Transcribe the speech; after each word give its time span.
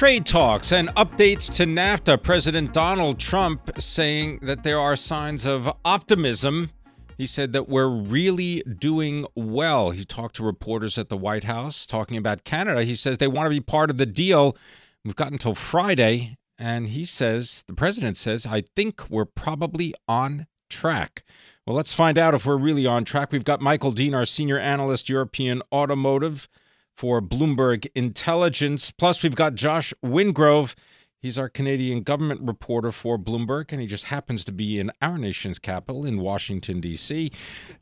Trade 0.00 0.24
talks 0.24 0.72
and 0.72 0.88
updates 0.94 1.54
to 1.56 1.66
NAFTA. 1.66 2.22
President 2.22 2.72
Donald 2.72 3.18
Trump 3.18 3.70
saying 3.78 4.38
that 4.40 4.62
there 4.62 4.78
are 4.80 4.96
signs 4.96 5.44
of 5.44 5.70
optimism. 5.84 6.70
He 7.18 7.26
said 7.26 7.52
that 7.52 7.68
we're 7.68 7.90
really 7.90 8.62
doing 8.78 9.26
well. 9.34 9.90
He 9.90 10.06
talked 10.06 10.36
to 10.36 10.42
reporters 10.42 10.96
at 10.96 11.10
the 11.10 11.18
White 11.18 11.44
House 11.44 11.84
talking 11.84 12.16
about 12.16 12.44
Canada. 12.44 12.84
He 12.84 12.94
says 12.94 13.18
they 13.18 13.28
want 13.28 13.44
to 13.44 13.50
be 13.50 13.60
part 13.60 13.90
of 13.90 13.98
the 13.98 14.06
deal. 14.06 14.56
We've 15.04 15.14
got 15.14 15.32
until 15.32 15.54
Friday. 15.54 16.38
And 16.58 16.86
he 16.86 17.04
says, 17.04 17.62
the 17.66 17.74
president 17.74 18.16
says, 18.16 18.46
I 18.46 18.62
think 18.74 19.10
we're 19.10 19.26
probably 19.26 19.94
on 20.08 20.46
track. 20.70 21.24
Well, 21.66 21.76
let's 21.76 21.92
find 21.92 22.16
out 22.16 22.32
if 22.32 22.46
we're 22.46 22.56
really 22.56 22.86
on 22.86 23.04
track. 23.04 23.32
We've 23.32 23.44
got 23.44 23.60
Michael 23.60 23.92
Dean, 23.92 24.14
our 24.14 24.24
senior 24.24 24.58
analyst, 24.58 25.10
European 25.10 25.60
automotive 25.70 26.48
for 27.00 27.22
Bloomberg 27.22 27.86
Intelligence. 27.94 28.90
Plus, 28.90 29.22
we've 29.22 29.34
got 29.34 29.54
Josh 29.54 29.94
Wingrove. 30.04 30.74
He's 31.18 31.38
our 31.38 31.48
Canadian 31.48 32.02
government 32.02 32.42
reporter 32.42 32.92
for 32.92 33.16
Bloomberg, 33.16 33.72
and 33.72 33.80
he 33.80 33.86
just 33.86 34.04
happens 34.04 34.44
to 34.44 34.52
be 34.52 34.78
in 34.78 34.92
our 35.00 35.16
nation's 35.16 35.58
capital 35.58 36.04
in 36.04 36.20
Washington, 36.20 36.78
D.C. 36.78 37.32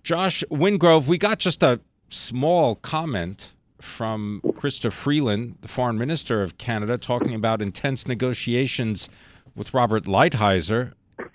Josh 0.04 0.44
Wingrove, 0.52 1.08
we 1.08 1.18
got 1.18 1.40
just 1.40 1.64
a 1.64 1.80
small 2.08 2.76
comment 2.76 3.54
from 3.80 4.40
Chrystia 4.44 4.92
Freeland, 4.92 5.56
the 5.62 5.68
foreign 5.68 5.98
minister 5.98 6.40
of 6.44 6.56
Canada, 6.58 6.96
talking 6.96 7.34
about 7.34 7.60
intense 7.60 8.06
negotiations 8.06 9.08
with 9.56 9.74
Robert 9.74 10.04
Lighthizer. 10.04 10.92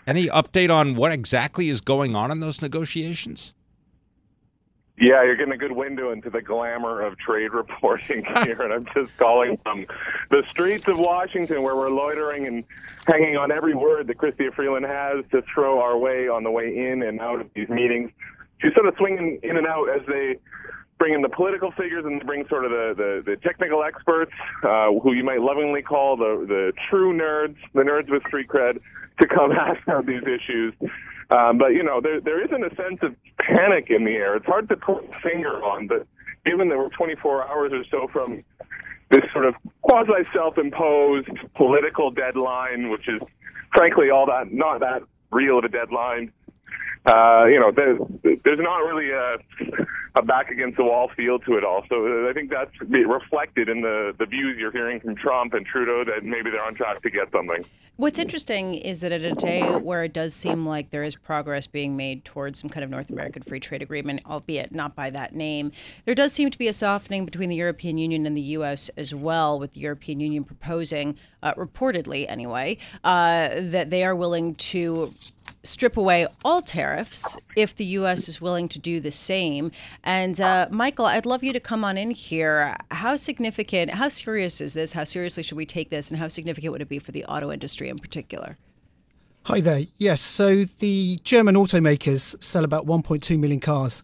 Any 0.08 0.28
update 0.28 0.74
on 0.74 0.96
what 0.96 1.12
exactly 1.12 1.68
is 1.68 1.82
going 1.82 2.16
on 2.16 2.32
in 2.32 2.40
those 2.40 2.62
negotiations? 2.62 3.54
Yeah, 4.98 5.24
you're 5.24 5.36
getting 5.36 5.54
a 5.54 5.58
good 5.58 5.72
window 5.72 6.12
into 6.12 6.30
the 6.30 6.42
glamour 6.42 7.02
of 7.02 7.18
trade 7.18 7.52
reporting 7.52 8.24
here, 8.44 8.62
and 8.62 8.72
I'm 8.72 8.86
just 8.94 9.18
calling 9.18 9.58
from 9.64 9.88
the 10.30 10.44
streets 10.52 10.88
of 10.88 11.00
Washington 11.00 11.64
where 11.64 11.76
we're 11.76 11.90
loitering 11.90 12.46
and 12.48 12.64
hanging 13.08 13.36
on 13.36 13.52
every 13.52 13.74
word 13.74 14.06
that 14.08 14.18
Chrystia 14.18 14.54
Freeland 14.54 14.86
has 14.86 15.26
to 15.32 15.42
throw 15.54 15.82
our 15.82 15.98
way 15.98 16.28
on 16.28 16.44
the 16.44 16.52
way 16.52 16.92
in 16.92 17.02
and 17.02 17.20
out 17.20 17.42
of 17.42 17.50
these 17.56 17.70
meetings. 17.70 18.12
She's 18.62 18.74
sort 18.76 18.88
of 18.88 18.94
swinging 18.98 19.40
in 19.42 19.58
and 19.58 19.66
out 19.66 19.90
as 19.90 20.06
they 20.08 20.38
bring 21.00 21.16
in 21.16 21.22
the 21.22 21.30
political 21.30 21.72
figures 21.72 22.06
and 22.06 22.24
bring 22.26 22.48
sort 22.48 22.64
of 22.64 22.72
the, 22.72 22.94
the, 22.96 23.32
the 23.32 23.38
technical 23.38 23.84
experts, 23.84 24.32
uh, 24.64 24.92
who 25.02 25.14
you 25.14 25.24
might 25.24 25.42
lovingly 25.42 25.82
call 25.82 26.16
the, 26.16 26.46
the 26.48 26.72
true 26.90 27.12
nerds, 27.18 27.58
the 27.74 27.82
nerds 27.82 28.10
with 28.12 28.22
street 28.28 28.48
cred, 28.48 28.80
to 29.20 29.28
come 29.28 29.52
ask 29.60 29.82
about 29.88 30.06
these 30.06 30.22
issues. 30.22 30.74
Um, 31.30 31.58
but 31.58 31.70
you 31.70 31.84
know, 31.84 32.02
there 32.02 32.22
there 32.22 32.44
isn't 32.44 32.64
a 32.64 32.76
sense 32.76 33.00
of 33.02 33.16
panic 33.40 33.88
in 33.90 34.04
the 34.06 34.12
air. 34.12 34.36
It's 34.36 34.46
hard 34.46 34.70
to 34.70 34.78
put 34.78 35.04
a 35.10 35.20
finger 35.20 35.64
on, 35.64 35.88
but 35.88 36.06
given 36.46 36.70
that 36.70 36.78
we're 36.78 36.90
24 36.90 37.48
hours 37.48 37.72
or 37.74 37.84
so 37.90 38.08
from 38.12 38.44
this 39.10 39.24
sort 39.32 39.46
of 39.46 39.56
quasi 39.82 40.24
self-imposed 40.34 41.30
political 41.56 42.12
deadline, 42.12 42.90
which 42.90 43.08
is 43.08 43.22
frankly 43.76 44.10
all 44.10 44.26
that 44.26 44.52
not 44.52 44.80
that 44.80 45.04
real 45.32 45.60
of 45.60 45.66
a 45.66 45.70
deadline. 45.70 46.32
Uh, 47.06 47.46
you 47.46 47.60
know, 47.60 47.72
there's, 47.72 48.00
there's 48.44 48.60
not 48.60 48.78
really 48.78 49.12
a, 49.12 49.36
a 50.16 50.22
back 50.22 50.50
against 50.50 50.78
the 50.78 50.84
wall 50.84 51.10
feel 51.18 51.38
to 51.40 51.58
it 51.58 51.64
all. 51.66 51.84
So 51.90 52.30
I 52.30 52.34
think 52.34 52.50
that's 52.50 52.72
reflected 52.82 53.68
in 53.68 53.82
the, 53.82 54.16
the 54.18 54.26
views 54.26 54.58
you're 54.58 54.72
hearing 54.72 55.02
from 55.02 55.16
Trump 55.16 55.54
and 55.54 55.66
Trudeau 55.66 56.06
that 56.06 56.24
maybe 56.24 56.50
they're 56.50 56.64
on 56.64 56.76
track 56.76 57.02
to 57.02 57.10
get 57.10 57.30
something. 57.32 57.66
What's 57.98 58.18
interesting 58.18 58.74
is 58.74 59.02
that 59.02 59.12
at 59.12 59.22
a 59.22 59.34
day 59.34 59.62
where 59.76 60.04
it 60.04 60.14
does 60.14 60.34
seem 60.34 60.66
like 60.66 60.90
there 60.90 61.04
is 61.04 61.16
progress 61.16 61.68
being 61.68 61.96
made 61.96 62.26
towards 62.26 62.60
some 62.60 62.70
kind 62.70 62.84
of 62.84 62.90
North 62.90 63.12
American 63.12 63.44
free 63.44 63.60
trade 63.60 63.84
agreement, 63.84 64.22
albeit 64.26 64.72
not 64.72 64.96
by 64.96 65.12
that 65.12 65.36
name, 65.36 65.72
there 66.06 66.16
does 66.16 66.34
seem 66.34 66.50
to 66.50 66.58
be 66.58 66.68
a 66.70 66.74
softening 66.74 67.24
between 67.24 67.50
the 67.50 67.56
European 67.56 68.00
Union 68.00 68.26
and 68.26 68.36
the 68.36 68.42
U.S. 68.42 68.90
as 68.98 69.14
well, 69.14 69.60
with 69.60 69.74
the 69.74 69.82
European 69.82 70.20
Union 70.20 70.44
proposing, 70.44 71.18
uh, 71.44 71.54
reportedly 71.54 72.26
anyway, 72.28 72.78
uh, 73.04 73.50
that 73.60 73.92
they 73.92 74.04
are 74.04 74.16
willing 74.16 74.56
to 74.56 75.14
strip 75.64 75.98
away 75.98 76.28
all 76.44 76.62
tariffs 76.62 77.38
if 77.56 77.76
the 77.76 77.86
U.S. 77.86 78.28
is 78.28 78.42
willing 78.42 78.68
to 78.70 78.80
do 78.80 79.00
the 79.00 79.12
same. 79.12 79.72
And 80.04 80.40
uh, 80.42 80.68
Michael, 80.70 81.06
I'd 81.06 81.26
love 81.26 81.44
you 81.44 81.54
to 81.54 81.60
come 81.60 81.84
on 81.84 81.98
in 81.98 82.12
here. 82.12 82.76
How 82.92 83.16
significant, 83.16 83.92
how 83.92 84.10
serious 84.10 84.60
is 84.60 84.74
this? 84.74 84.92
How 84.92 85.04
seriously 85.04 85.44
should 85.44 85.58
we 85.58 85.66
take 85.66 85.90
this? 85.90 86.12
And 86.12 86.20
how 86.20 86.28
significant 86.28 86.72
would 86.74 86.82
it 86.82 86.90
be 86.90 87.00
for 87.00 87.12
the 87.12 87.26
auto 87.26 87.52
industry 87.52 87.90
in 87.90 87.98
particular? 87.98 88.58
Hi 89.44 89.60
there. 89.60 89.86
Yes, 89.98 90.22
so 90.22 90.64
the 90.80 91.20
German 91.24 91.56
automakers 91.56 92.42
sell 92.42 92.64
about 92.64 92.86
1.2 92.86 93.38
million 93.38 93.60
cars 93.60 94.04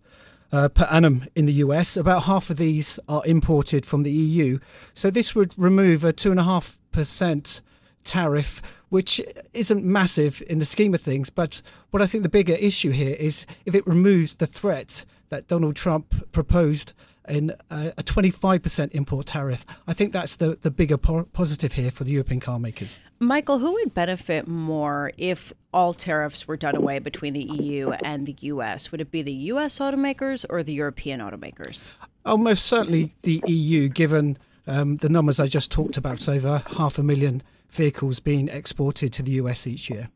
uh, 0.52 0.68
per 0.70 0.86
annum 0.86 1.26
in 1.36 1.46
the 1.46 1.54
US. 1.54 1.96
About 1.96 2.24
half 2.24 2.50
of 2.50 2.58
these 2.58 3.00
are 3.08 3.26
imported 3.26 3.86
from 3.86 4.04
the 4.04 4.12
EU. 4.12 4.60
So 4.94 5.10
this 5.10 5.36
would 5.36 5.54
remove 5.58 6.04
a 6.04 6.12
2.5% 6.12 7.62
tariff, 8.04 8.62
which 8.90 9.22
isn't 9.54 9.84
massive 9.84 10.44
in 10.48 10.60
the 10.60 10.66
scheme 10.66 10.94
of 10.94 11.02
things. 11.02 11.30
But 11.30 11.62
what 11.92 12.02
I 12.02 12.08
think 12.08 12.24
the 12.24 12.30
bigger 12.30 12.56
issue 12.56 12.92
here 12.92 13.16
is 13.16 13.46
if 13.66 13.76
it 13.76 13.86
removes 13.88 14.36
the 14.36 14.48
threat 14.48 15.06
that 15.30 15.48
Donald 15.48 15.76
Trump 15.76 16.32
proposed 16.32 16.94
in 17.30 17.54
a, 17.70 17.94
a 17.98 18.04
25% 18.04 18.92
import 18.92 19.28
tariff. 19.28 19.66
I 19.88 19.94
think 19.94 20.14
that's 20.14 20.38
the, 20.38 20.58
the 20.62 20.72
bigger 20.72 20.98
po- 20.98 21.28
positive 21.32 21.74
here 21.74 21.92
for 21.92 22.04
the 22.04 22.12
European 22.12 22.40
car 22.40 22.60
makers. 22.60 23.00
Michael, 23.20 23.60
who 23.60 23.74
would 23.74 23.94
benefit 23.94 24.48
more 24.48 25.12
if 25.18 25.54
all 25.74 25.94
tariffs 25.94 26.48
were 26.48 26.58
done 26.58 26.76
away 26.76 27.00
between 27.00 27.34
the 27.34 27.44
EU 27.44 27.92
and 27.92 28.26
the 28.26 28.36
US? 28.42 28.92
Would 28.92 29.02
it 29.02 29.12
be 29.12 29.22
the 29.22 29.34
US 29.34 29.80
automakers 29.80 30.46
or 30.50 30.64
the 30.64 30.74
European 30.74 31.20
automakers? 31.20 31.90
Almost 32.26 32.66
certainly 32.66 33.16
the 33.22 33.42
EU, 33.46 33.88
given 33.88 34.38
um, 34.68 34.98
the 34.98 35.10
numbers 35.10 35.40
I 35.40 35.48
just 35.48 35.72
talked 35.72 35.98
about, 35.98 36.28
over 36.28 36.64
half 36.78 36.98
a 36.98 37.04
million 37.04 37.44
vehicles 37.70 38.20
being 38.20 38.48
exported 38.48 39.14
to 39.14 39.24
the 39.24 39.32
US 39.32 39.68
each 39.68 39.90
year. 39.90 40.10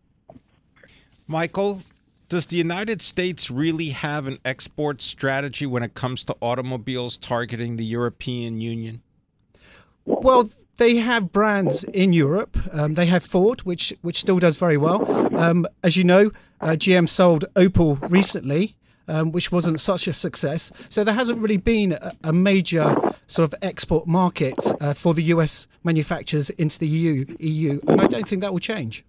Michael, 1.28 1.82
does 2.30 2.48
the 2.48 2.58
United 2.58 3.02
States 3.02 3.52
really 3.52 3.90
have 3.90 4.28
an 4.28 4.40
export 4.44 5.02
strategy 5.02 5.66
when 5.66 5.84
it 5.84 5.94
comes 5.94 6.24
to 6.26 6.36
automobiles 6.42 7.18
targeting 7.18 7.78
the 7.78 7.86
European 7.86 8.60
Union? 8.60 9.02
Well, 10.06 10.50
they 10.78 10.96
have 10.96 11.32
brands 11.32 11.84
in 11.84 12.14
Europe. 12.14 12.58
Um, 12.72 12.96
they 12.96 13.06
have 13.06 13.24
Ford, 13.24 13.62
which 13.62 13.94
which 14.02 14.20
still 14.20 14.40
does 14.40 14.58
very 14.58 14.78
well. 14.78 15.02
Um, 15.38 15.68
as 15.84 15.96
you 15.96 16.04
know, 16.04 16.32
uh, 16.62 16.70
GM 16.72 17.08
sold 17.08 17.46
Opel 17.56 18.00
recently, 18.10 18.76
um, 19.08 19.32
which 19.32 19.52
wasn't 19.52 19.80
such 19.80 20.08
a 20.08 20.14
success. 20.14 20.72
So 20.90 21.04
there 21.04 21.14
hasn't 21.14 21.40
really 21.40 21.58
been 21.58 21.94
a, 21.94 22.16
a 22.24 22.34
major 22.34 22.96
sort 23.28 23.52
of 23.52 23.56
export 23.62 24.08
market 24.08 24.56
uh, 24.82 24.94
for 24.94 25.14
the 25.14 25.24
US 25.24 25.68
manufacturers 25.84 26.50
into 26.52 26.80
the 26.80 26.88
EU, 26.88 27.26
EU, 27.40 27.80
and 27.88 28.02
I 28.02 28.08
don't 28.08 28.28
think 28.28 28.42
that 28.42 28.52
will 28.52 28.60
change. 28.60 29.04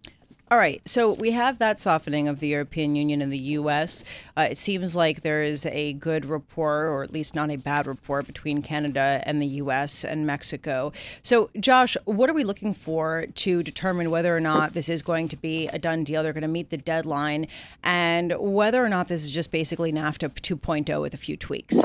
All 0.50 0.58
right, 0.58 0.82
so 0.86 1.14
we 1.14 1.30
have 1.30 1.58
that 1.58 1.80
softening 1.80 2.28
of 2.28 2.38
the 2.38 2.48
European 2.48 2.96
Union 2.96 3.22
and 3.22 3.32
the 3.32 3.38
U.S. 3.38 4.04
Uh, 4.36 4.48
it 4.50 4.58
seems 4.58 4.94
like 4.94 5.22
there 5.22 5.42
is 5.42 5.64
a 5.64 5.94
good 5.94 6.26
rapport, 6.26 6.86
or 6.86 7.02
at 7.02 7.12
least 7.12 7.34
not 7.34 7.50
a 7.50 7.56
bad 7.56 7.86
rapport, 7.86 8.20
between 8.20 8.60
Canada 8.60 9.22
and 9.24 9.40
the 9.40 9.46
U.S. 9.46 10.04
and 10.04 10.26
Mexico. 10.26 10.92
So, 11.22 11.48
Josh, 11.58 11.96
what 12.04 12.28
are 12.28 12.34
we 12.34 12.44
looking 12.44 12.74
for 12.74 13.24
to 13.34 13.62
determine 13.62 14.10
whether 14.10 14.36
or 14.36 14.40
not 14.40 14.74
this 14.74 14.90
is 14.90 15.00
going 15.00 15.28
to 15.28 15.36
be 15.36 15.66
a 15.68 15.78
done 15.78 16.04
deal? 16.04 16.22
They're 16.22 16.34
going 16.34 16.42
to 16.42 16.48
meet 16.48 16.68
the 16.68 16.76
deadline, 16.76 17.46
and 17.82 18.34
whether 18.38 18.84
or 18.84 18.90
not 18.90 19.08
this 19.08 19.24
is 19.24 19.30
just 19.30 19.50
basically 19.50 19.92
NAFTA 19.92 20.28
2.0 20.34 21.00
with 21.00 21.14
a 21.14 21.16
few 21.16 21.38
tweaks. 21.38 21.80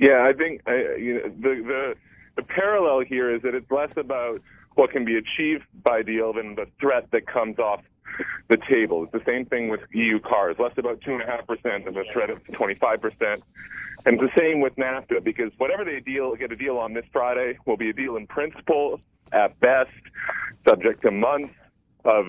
Yeah, 0.00 0.26
I 0.26 0.32
think 0.32 0.62
uh, 0.66 0.96
you 0.96 1.14
know, 1.14 1.28
the 1.28 1.62
the 1.62 1.94
the 2.36 2.42
parallel 2.42 3.00
here 3.00 3.32
is 3.34 3.42
that 3.42 3.54
it's 3.54 3.70
less 3.70 3.92
about 3.96 4.40
what 4.74 4.90
can 4.90 5.04
be 5.04 5.16
achieved 5.16 5.64
by 5.84 6.02
deal 6.02 6.32
than 6.32 6.54
the 6.54 6.66
threat 6.80 7.10
that 7.12 7.26
comes 7.26 7.58
off 7.58 7.82
the 8.48 8.56
table. 8.68 9.04
It's 9.04 9.12
the 9.12 9.22
same 9.30 9.44
thing 9.44 9.68
with 9.68 9.80
EU 9.92 10.18
cars, 10.20 10.56
less 10.58 10.72
about 10.76 11.00
2.5% 11.00 11.84
than 11.84 11.94
the 11.94 12.04
threat 12.12 12.30
of 12.30 12.42
25%. 12.44 13.42
And 14.06 14.18
the 14.18 14.30
same 14.36 14.60
with 14.60 14.74
NAFTA, 14.76 15.22
because 15.22 15.52
whatever 15.58 15.84
they 15.84 16.00
deal, 16.00 16.34
get 16.34 16.50
a 16.50 16.56
deal 16.56 16.78
on 16.78 16.94
this 16.94 17.04
Friday 17.12 17.58
will 17.66 17.76
be 17.76 17.90
a 17.90 17.92
deal 17.92 18.16
in 18.16 18.26
principle 18.26 19.00
at 19.32 19.58
best, 19.60 19.90
subject 20.66 21.02
to 21.02 21.10
months 21.10 21.54
of 22.04 22.26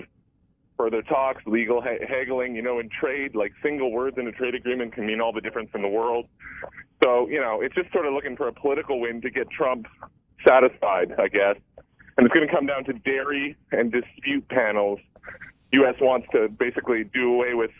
further 0.82 1.02
talks, 1.02 1.46
legal 1.46 1.80
ha- 1.80 2.04
haggling. 2.08 2.56
You 2.56 2.62
know, 2.62 2.80
in 2.80 2.88
trade, 2.88 3.36
like 3.36 3.52
single 3.62 3.92
words 3.92 4.16
in 4.18 4.26
a 4.26 4.32
trade 4.32 4.54
agreement 4.56 4.92
can 4.94 5.06
mean 5.06 5.20
all 5.20 5.32
the 5.32 5.40
difference 5.40 5.70
in 5.74 5.82
the 5.82 5.88
world. 5.88 6.26
So, 7.04 7.28
you 7.28 7.40
know, 7.40 7.60
it's 7.62 7.74
just 7.74 7.92
sort 7.92 8.06
of 8.06 8.12
looking 8.14 8.36
for 8.36 8.48
a 8.48 8.52
political 8.52 9.00
win 9.00 9.20
to 9.22 9.30
get 9.30 9.48
Trump 9.50 9.86
satisfied, 10.46 11.12
I 11.18 11.28
guess. 11.28 11.56
and 12.16 12.26
it's 12.26 12.34
going 12.34 12.46
to 12.46 12.52
come 12.52 12.66
down 12.66 12.84
to 12.84 12.92
dairy 12.94 13.56
and 13.70 13.92
dispute 13.92 14.48
panels. 14.48 14.98
U.S. 15.72 15.94
wants 16.00 16.26
to 16.32 16.48
basically 16.48 17.04
do 17.04 17.32
away 17.34 17.54
with 17.54 17.70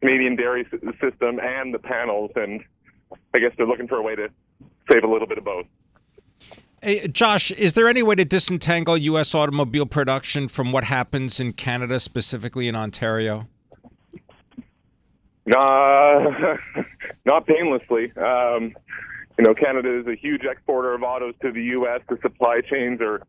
Canadian 0.00 0.36
dairy 0.36 0.66
system 1.00 1.38
and 1.40 1.72
the 1.74 1.78
panels, 1.78 2.30
and 2.36 2.60
I 3.34 3.38
guess 3.38 3.52
they're 3.56 3.66
looking 3.66 3.86
for 3.88 3.96
a 3.96 4.02
way 4.02 4.16
to 4.16 4.28
save 4.90 5.04
a 5.04 5.08
little 5.08 5.28
bit 5.28 5.38
of 5.38 5.44
both. 5.44 5.66
Hey, 6.86 7.08
Josh, 7.08 7.50
is 7.50 7.72
there 7.72 7.88
any 7.88 8.04
way 8.04 8.14
to 8.14 8.24
disentangle 8.24 8.96
U.S. 8.96 9.34
automobile 9.34 9.86
production 9.86 10.46
from 10.46 10.70
what 10.70 10.84
happens 10.84 11.40
in 11.40 11.52
Canada, 11.52 11.98
specifically 11.98 12.68
in 12.68 12.76
Ontario? 12.76 13.48
Uh, 15.52 16.54
not 17.24 17.44
painlessly. 17.44 18.12
Um, 18.16 18.72
you 19.36 19.44
know, 19.44 19.52
Canada 19.52 19.98
is 19.98 20.06
a 20.06 20.14
huge 20.14 20.44
exporter 20.44 20.94
of 20.94 21.02
autos 21.02 21.34
to 21.42 21.50
the 21.50 21.60
U.S. 21.80 22.02
The 22.08 22.18
supply 22.22 22.60
chains 22.60 23.00
are 23.00 23.20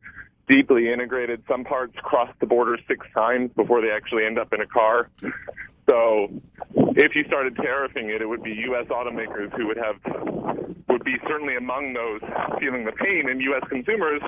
deeply 0.47 0.93
integrated. 0.93 1.41
Some 1.47 1.63
parts 1.63 1.95
cross 2.03 2.29
the 2.39 2.45
border 2.45 2.77
six 2.87 3.07
times 3.11 3.49
before 3.55 3.81
they 3.81 3.89
actually 3.89 4.27
end 4.27 4.37
up 4.37 4.53
in 4.53 4.61
a 4.61 4.67
car. 4.67 5.09
So, 5.89 6.27
if 6.75 7.15
you 7.15 7.23
started 7.27 7.55
tariffing 7.55 8.13
it, 8.13 8.21
it 8.21 8.27
would 8.27 8.43
be 8.43 8.51
U.S. 8.67 8.87
automakers 8.87 9.55
who 9.55 9.67
would 9.67 9.77
have 9.77 9.95
would 10.89 11.03
be 11.03 11.15
certainly 11.27 11.55
among 11.55 11.93
those 11.93 12.21
feeling 12.59 12.85
the 12.85 12.91
pain, 12.91 13.29
and 13.29 13.41
U.S. 13.41 13.63
consumers 13.69 14.21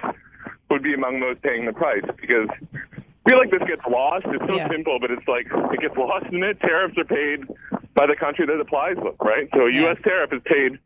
would 0.70 0.84
be 0.84 0.94
among 0.94 1.20
those 1.20 1.36
paying 1.42 1.66
the 1.66 1.74
price 1.74 2.04
because 2.20 2.48
I 2.74 3.30
feel 3.30 3.38
like 3.38 3.52
this 3.52 3.68
gets 3.68 3.82
lost. 3.90 4.26
It's 4.30 4.46
so 4.48 4.56
yeah. 4.56 4.70
simple, 4.70 5.00
but 5.00 5.12
it's 5.12 5.28
like 5.28 5.48
it 5.74 5.82
gets 5.82 5.98
lost 5.98 6.28
in 6.32 6.44
it. 6.44 6.60
Tariffs 6.62 6.98
are 6.98 7.06
paid 7.06 7.46
by 7.94 8.08
the 8.08 8.16
country 8.16 8.46
that 8.46 8.60
applies 8.60 8.96
them, 8.96 9.16
right? 9.20 9.50
So 9.54 9.68
a 9.68 9.72
U.S. 9.84 9.98
tariff 10.04 10.32
is 10.32 10.42
paid 10.46 10.80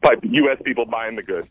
by 0.00 0.14
U.S. 0.22 0.58
people 0.64 0.84
buying 0.84 1.16
the 1.16 1.22
goods. 1.22 1.48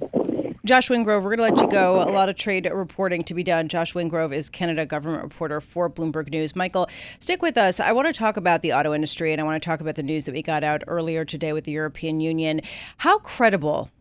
Josh 0.66 0.90
Wingrove, 0.90 1.22
we're 1.22 1.36
going 1.36 1.50
to 1.50 1.56
let 1.56 1.62
you 1.62 1.70
go. 1.70 2.02
A 2.02 2.10
lot 2.10 2.28
of 2.28 2.36
trade 2.36 2.68
reporting 2.74 3.24
to 3.26 3.36
be 3.36 3.44
done. 3.44 3.68
Josh 3.68 3.94
Wingrove 3.94 4.34
is 4.34 4.50
Canada 4.50 4.84
government 4.86 5.22
reporter 5.22 5.62
for 5.62 5.90
Bloomberg 5.90 6.30
News. 6.30 6.56
Michael, 6.56 6.90
stick 7.20 7.44
with 7.44 7.56
us. 7.56 7.80
I 7.80 7.92
want 7.92 8.08
to 8.08 8.14
talk 8.14 8.36
about 8.36 8.64
the 8.64 8.74
auto 8.74 8.94
industry 8.94 9.32
and 9.32 9.40
I 9.40 9.44
want 9.44 9.62
to 9.62 9.66
talk 9.66 9.80
about 9.80 9.96
the 9.96 10.02
news 10.02 10.26
that 10.26 10.32
we 10.32 10.42
got 10.42 10.64
out 10.64 10.82
earlier 10.88 11.24
today 11.24 11.54
with 11.54 11.66
the 11.66 11.72
European 11.72 12.20
Union. 12.20 12.62
How 12.98 13.20
credible 13.20 13.92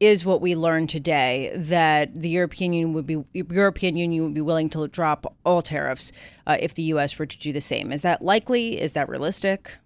is 0.00 0.24
what 0.24 0.40
we 0.40 0.54
learned 0.54 0.88
today 0.88 1.52
that 1.54 2.22
the 2.22 2.28
European 2.28 2.72
Union 2.72 2.94
would 2.94 3.06
be 3.06 3.22
European 3.32 3.96
Union 3.96 4.24
would 4.24 4.34
be 4.34 4.40
willing 4.40 4.70
to 4.70 4.86
drop 4.88 5.34
all 5.44 5.60
tariffs 5.60 6.12
uh, 6.46 6.56
if 6.60 6.74
the 6.74 6.82
U.S. 6.84 7.18
were 7.18 7.26
to 7.26 7.38
do 7.38 7.52
the 7.52 7.60
same. 7.60 7.92
Is 7.92 8.02
that 8.02 8.22
likely? 8.22 8.80
Is 8.80 8.92
that 8.92 9.08
realistic? 9.08 9.76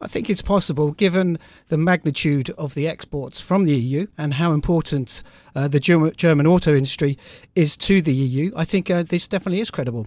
I 0.00 0.06
think 0.06 0.30
it's 0.30 0.42
possible, 0.42 0.92
given 0.92 1.38
the 1.68 1.76
magnitude 1.76 2.50
of 2.50 2.74
the 2.74 2.86
exports 2.86 3.40
from 3.40 3.64
the 3.64 3.74
EU 3.74 4.06
and 4.16 4.34
how 4.34 4.52
important 4.52 5.24
uh, 5.56 5.66
the 5.66 5.80
German, 5.80 6.12
German, 6.16 6.46
auto 6.46 6.74
industry 6.74 7.18
is 7.56 7.76
to 7.78 8.00
the 8.00 8.14
EU. 8.14 8.52
I 8.54 8.64
think 8.64 8.90
uh, 8.90 9.02
this 9.02 9.26
definitely 9.26 9.60
is 9.60 9.72
credible. 9.72 10.06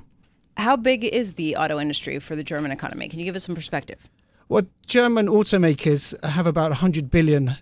How 0.56 0.78
big 0.78 1.04
is 1.04 1.34
the 1.34 1.58
auto 1.58 1.78
industry 1.78 2.20
for 2.20 2.38
the 2.38 2.44
German 2.44 2.72
economy? 2.72 3.10
Can 3.10 3.20
you 3.20 3.26
give 3.26 3.36
us 3.36 3.44
some 3.44 3.56
perspective? 3.56 4.10
Well, 4.48 4.64
German 4.88 5.28
automakers 5.28 6.22
have 6.26 6.48
about 6.48 6.72
$100 6.72 7.10
billion 7.10 7.58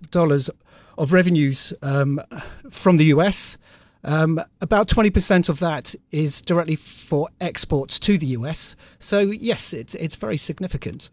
of 0.98 1.14
revenues 1.14 1.74
um, 1.82 2.22
from 2.70 2.98
the 2.98 3.06
US. 3.06 3.58
Um, 4.04 4.42
about 4.62 4.88
20% 4.88 5.50
of 5.50 5.60
that 5.60 5.96
is 6.12 6.42
directly 6.42 6.76
for 6.76 7.28
exports 7.42 7.98
to 8.00 8.18
the 8.18 8.28
US. 8.28 8.76
So, 9.00 9.20
yes, 9.20 9.74
it's, 9.74 9.96
it's 9.96 10.16
very 10.16 10.38
significant 10.38 11.10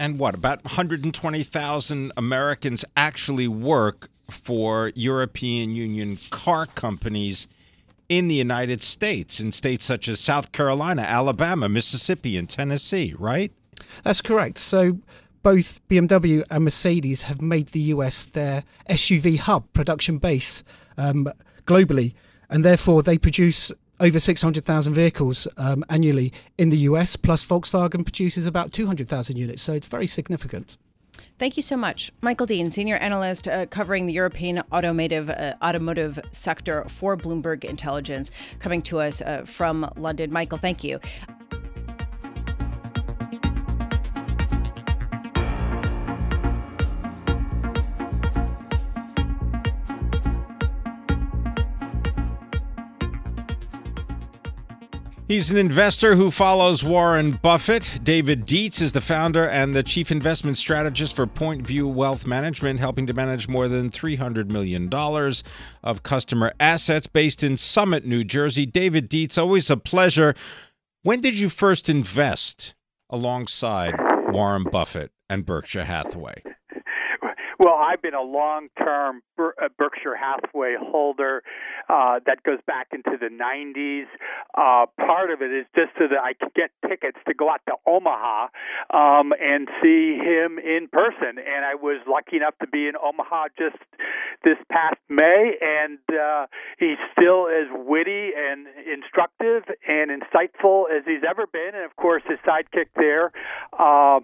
and 0.00 0.18
what 0.18 0.34
about 0.34 0.64
120,000 0.64 2.12
Americans 2.16 2.86
actually 2.96 3.46
work 3.46 4.08
for 4.30 4.92
European 4.94 5.74
Union 5.74 6.18
car 6.30 6.64
companies 6.64 7.46
in 8.08 8.26
the 8.26 8.34
United 8.34 8.80
States 8.82 9.38
in 9.40 9.52
states 9.52 9.84
such 9.84 10.08
as 10.08 10.18
South 10.18 10.52
Carolina, 10.52 11.02
Alabama, 11.02 11.68
Mississippi, 11.68 12.38
and 12.38 12.48
Tennessee, 12.48 13.14
right? 13.18 13.52
That's 14.02 14.22
correct. 14.22 14.58
So 14.58 14.98
both 15.42 15.86
BMW 15.88 16.44
and 16.50 16.64
Mercedes 16.64 17.22
have 17.22 17.42
made 17.42 17.68
the 17.68 17.92
US 17.94 18.24
their 18.24 18.64
SUV 18.88 19.36
hub 19.36 19.70
production 19.74 20.16
base 20.16 20.64
um, 20.96 21.30
globally, 21.66 22.14
and 22.48 22.64
therefore 22.64 23.02
they 23.02 23.18
produce 23.18 23.70
over 24.00 24.18
600,000 24.18 24.94
vehicles 24.94 25.46
um, 25.56 25.84
annually 25.88 26.32
in 26.58 26.70
the 26.70 26.78
US, 26.78 27.16
plus 27.16 27.44
Volkswagen 27.44 28.04
produces 28.04 28.46
about 28.46 28.72
200,000 28.72 29.36
units. 29.36 29.62
So 29.62 29.74
it's 29.74 29.86
very 29.86 30.06
significant. 30.06 30.78
Thank 31.38 31.56
you 31.56 31.62
so 31.62 31.76
much. 31.76 32.12
Michael 32.20 32.46
Dean, 32.46 32.70
senior 32.70 32.96
analyst 32.96 33.48
uh, 33.48 33.66
covering 33.66 34.06
the 34.06 34.12
European 34.12 34.62
automotive 34.72 35.30
uh, 35.30 35.54
automotive 35.62 36.18
sector 36.32 36.84
for 36.88 37.16
Bloomberg 37.16 37.64
Intelligence, 37.64 38.30
coming 38.58 38.82
to 38.82 39.00
us 39.00 39.20
uh, 39.22 39.42
from 39.44 39.90
London. 39.96 40.32
Michael, 40.32 40.58
thank 40.58 40.84
you. 40.84 41.00
He's 55.30 55.48
an 55.48 55.58
investor 55.58 56.16
who 56.16 56.32
follows 56.32 56.82
Warren 56.82 57.38
Buffett. 57.40 58.00
David 58.02 58.46
Dietze 58.46 58.82
is 58.82 58.90
the 58.90 59.00
founder 59.00 59.48
and 59.48 59.76
the 59.76 59.84
chief 59.84 60.10
investment 60.10 60.56
strategist 60.56 61.14
for 61.14 61.24
Point 61.24 61.64
View 61.64 61.86
Wealth 61.86 62.26
Management, 62.26 62.80
helping 62.80 63.06
to 63.06 63.12
manage 63.12 63.46
more 63.46 63.68
than 63.68 63.90
$300 63.90 64.50
million 64.50 64.92
of 65.84 66.02
customer 66.02 66.52
assets 66.58 67.06
based 67.06 67.44
in 67.44 67.56
Summit, 67.56 68.04
New 68.04 68.24
Jersey. 68.24 68.66
David 68.66 69.08
Dietze, 69.08 69.38
always 69.38 69.70
a 69.70 69.76
pleasure. 69.76 70.34
When 71.04 71.20
did 71.20 71.38
you 71.38 71.48
first 71.48 71.88
invest 71.88 72.74
alongside 73.08 73.94
Warren 74.30 74.64
Buffett 74.64 75.12
and 75.28 75.46
Berkshire 75.46 75.84
Hathaway? 75.84 76.42
Well, 77.60 77.74
I've 77.74 78.00
been 78.00 78.14
a 78.14 78.22
long-term 78.22 79.20
Ber- 79.36 79.54
uh, 79.62 79.68
Berkshire 79.76 80.16
Hathaway 80.16 80.76
holder. 80.80 81.42
Uh, 81.90 82.20
that 82.26 82.42
goes 82.44 82.60
back 82.66 82.88
into 82.92 83.18
the 83.18 83.26
90s. 83.26 84.06
Uh, 84.54 84.86
part 85.04 85.30
of 85.30 85.42
it 85.42 85.50
is 85.50 85.66
just 85.74 85.90
so 85.98 86.06
that 86.06 86.22
I 86.22 86.34
could 86.34 86.54
get 86.54 86.70
tickets 86.88 87.18
to 87.26 87.34
go 87.34 87.50
out 87.50 87.60
to 87.66 87.74
Omaha 87.86 88.46
um, 88.94 89.32
and 89.40 89.66
see 89.82 90.14
him 90.14 90.58
in 90.58 90.86
person. 90.92 91.42
And 91.42 91.64
I 91.64 91.74
was 91.74 91.98
lucky 92.06 92.36
enough 92.36 92.54
to 92.60 92.68
be 92.68 92.86
in 92.86 92.94
Omaha 92.94 93.48
just 93.58 93.76
this 94.44 94.56
past 94.70 94.96
May, 95.08 95.56
and 95.60 95.98
uh, 96.08 96.46
he's 96.78 96.98
still 97.12 97.48
as 97.48 97.66
witty 97.72 98.30
and 98.36 98.66
instructive 98.86 99.64
and 99.86 100.10
insightful 100.10 100.84
as 100.90 101.02
he's 101.04 101.22
ever 101.28 101.46
been. 101.46 101.72
And 101.74 101.84
of 101.84 101.96
course, 101.96 102.22
his 102.28 102.38
sidekick 102.46 102.88
there, 102.96 103.32
uh, 103.78 104.20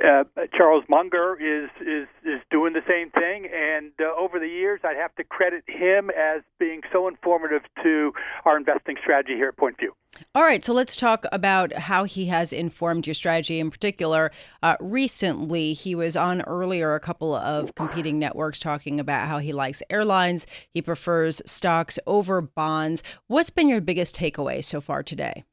uh, 0.00 0.24
Charles 0.56 0.84
Munger, 0.88 1.36
is 1.36 1.68
is 1.80 2.08
is 2.24 2.40
doing 2.50 2.72
the 2.72 2.84
same 2.88 3.10
thing. 3.10 3.48
And 3.52 3.92
uh, 4.00 4.14
over 4.18 4.38
the 4.38 4.48
years, 4.48 4.80
I'd 4.84 4.96
have 4.96 5.14
to 5.16 5.24
credit 5.24 5.64
him 5.66 6.10
as 6.10 6.42
being 6.58 6.80
so 6.92 6.99
informative 7.08 7.62
to 7.82 8.12
our 8.44 8.56
investing 8.56 8.96
strategy 9.02 9.34
here 9.34 9.48
at 9.48 9.56
Point 9.56 9.78
View. 9.78 9.92
All 10.34 10.42
right, 10.42 10.64
so 10.64 10.72
let's 10.72 10.96
talk 10.96 11.24
about 11.32 11.72
how 11.72 12.04
he 12.04 12.26
has 12.26 12.52
informed 12.52 13.06
your 13.06 13.14
strategy. 13.14 13.60
In 13.60 13.70
particular, 13.70 14.30
uh, 14.62 14.76
recently 14.80 15.72
he 15.72 15.94
was 15.94 16.16
on 16.16 16.42
earlier 16.42 16.94
a 16.94 17.00
couple 17.00 17.34
of 17.34 17.74
competing 17.74 18.18
networks 18.18 18.58
talking 18.58 18.98
about 18.98 19.28
how 19.28 19.38
he 19.38 19.52
likes 19.52 19.82
airlines, 19.88 20.46
he 20.74 20.82
prefers 20.82 21.40
stocks 21.46 21.98
over 22.06 22.40
bonds. 22.40 23.02
What's 23.28 23.50
been 23.50 23.68
your 23.68 23.80
biggest 23.80 24.16
takeaway 24.16 24.64
so 24.64 24.80
far 24.80 25.02
today? 25.02 25.44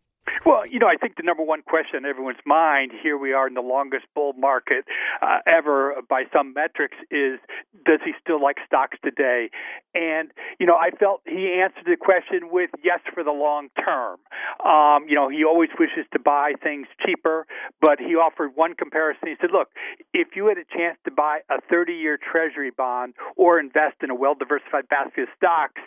Well, 0.46 0.64
you 0.70 0.80
know, 0.80 0.88
I 0.88 0.96
think 0.96 1.16
the 1.16 1.24
number 1.24 1.44
one 1.44 1.62
question 1.62 1.98
in 1.98 2.06
everyone's 2.06 2.44
mind 2.46 2.92
here 3.02 3.18
we 3.18 3.34
are 3.34 3.48
in 3.48 3.54
the 3.54 3.62
longest 3.62 4.06
bull 4.16 4.34
market 4.34 4.86
uh, 5.22 5.40
ever 5.48 5.96
by 6.10 6.24
some 6.34 6.54
metrics 6.54 6.98
is 7.12 7.40
does 7.86 8.00
he 8.06 8.12
still 8.22 8.42
like 8.42 8.58
stocks 8.66 8.98
today? 9.04 9.50
And, 9.94 10.32
you 10.60 10.66
know, 10.66 10.76
I 10.76 10.92
felt 10.92 11.22
he 11.26 11.60
answered 11.64 11.86
the 11.86 11.98
question 11.98 12.50
with 12.52 12.70
yes 12.84 13.00
for 13.14 13.24
the 13.24 13.32
long 13.32 13.70
term. 13.84 14.20
Um, 14.66 15.08
you 15.08 15.16
know, 15.16 15.30
he 15.30 15.44
always 15.44 15.70
wishes 15.80 16.06
to 16.14 16.20
buy 16.20 16.54
things 16.62 16.88
cheaper, 17.06 17.46
but 17.82 18.00
he 18.00 18.16
offered 18.16 18.52
one 18.56 18.76
comparison. 18.76 19.28
He 19.28 19.36
said, 19.42 19.52
look, 19.52 19.70
if 20.14 20.30
you 20.36 20.48
had 20.48 20.58
a 20.58 20.66
chance 20.66 20.98
to 21.06 21.12
buy 21.12 21.40
a 21.50 21.60
30 21.70 21.94
year 21.94 22.18
treasury 22.18 22.72
bond 22.72 23.14
or 23.36 23.60
invest 23.60 23.98
in 24.04 24.10
a 24.10 24.16
well 24.16 24.36
diversified 24.36 24.88
basket 24.90 25.24
of 25.24 25.30
stocks, 25.36 25.82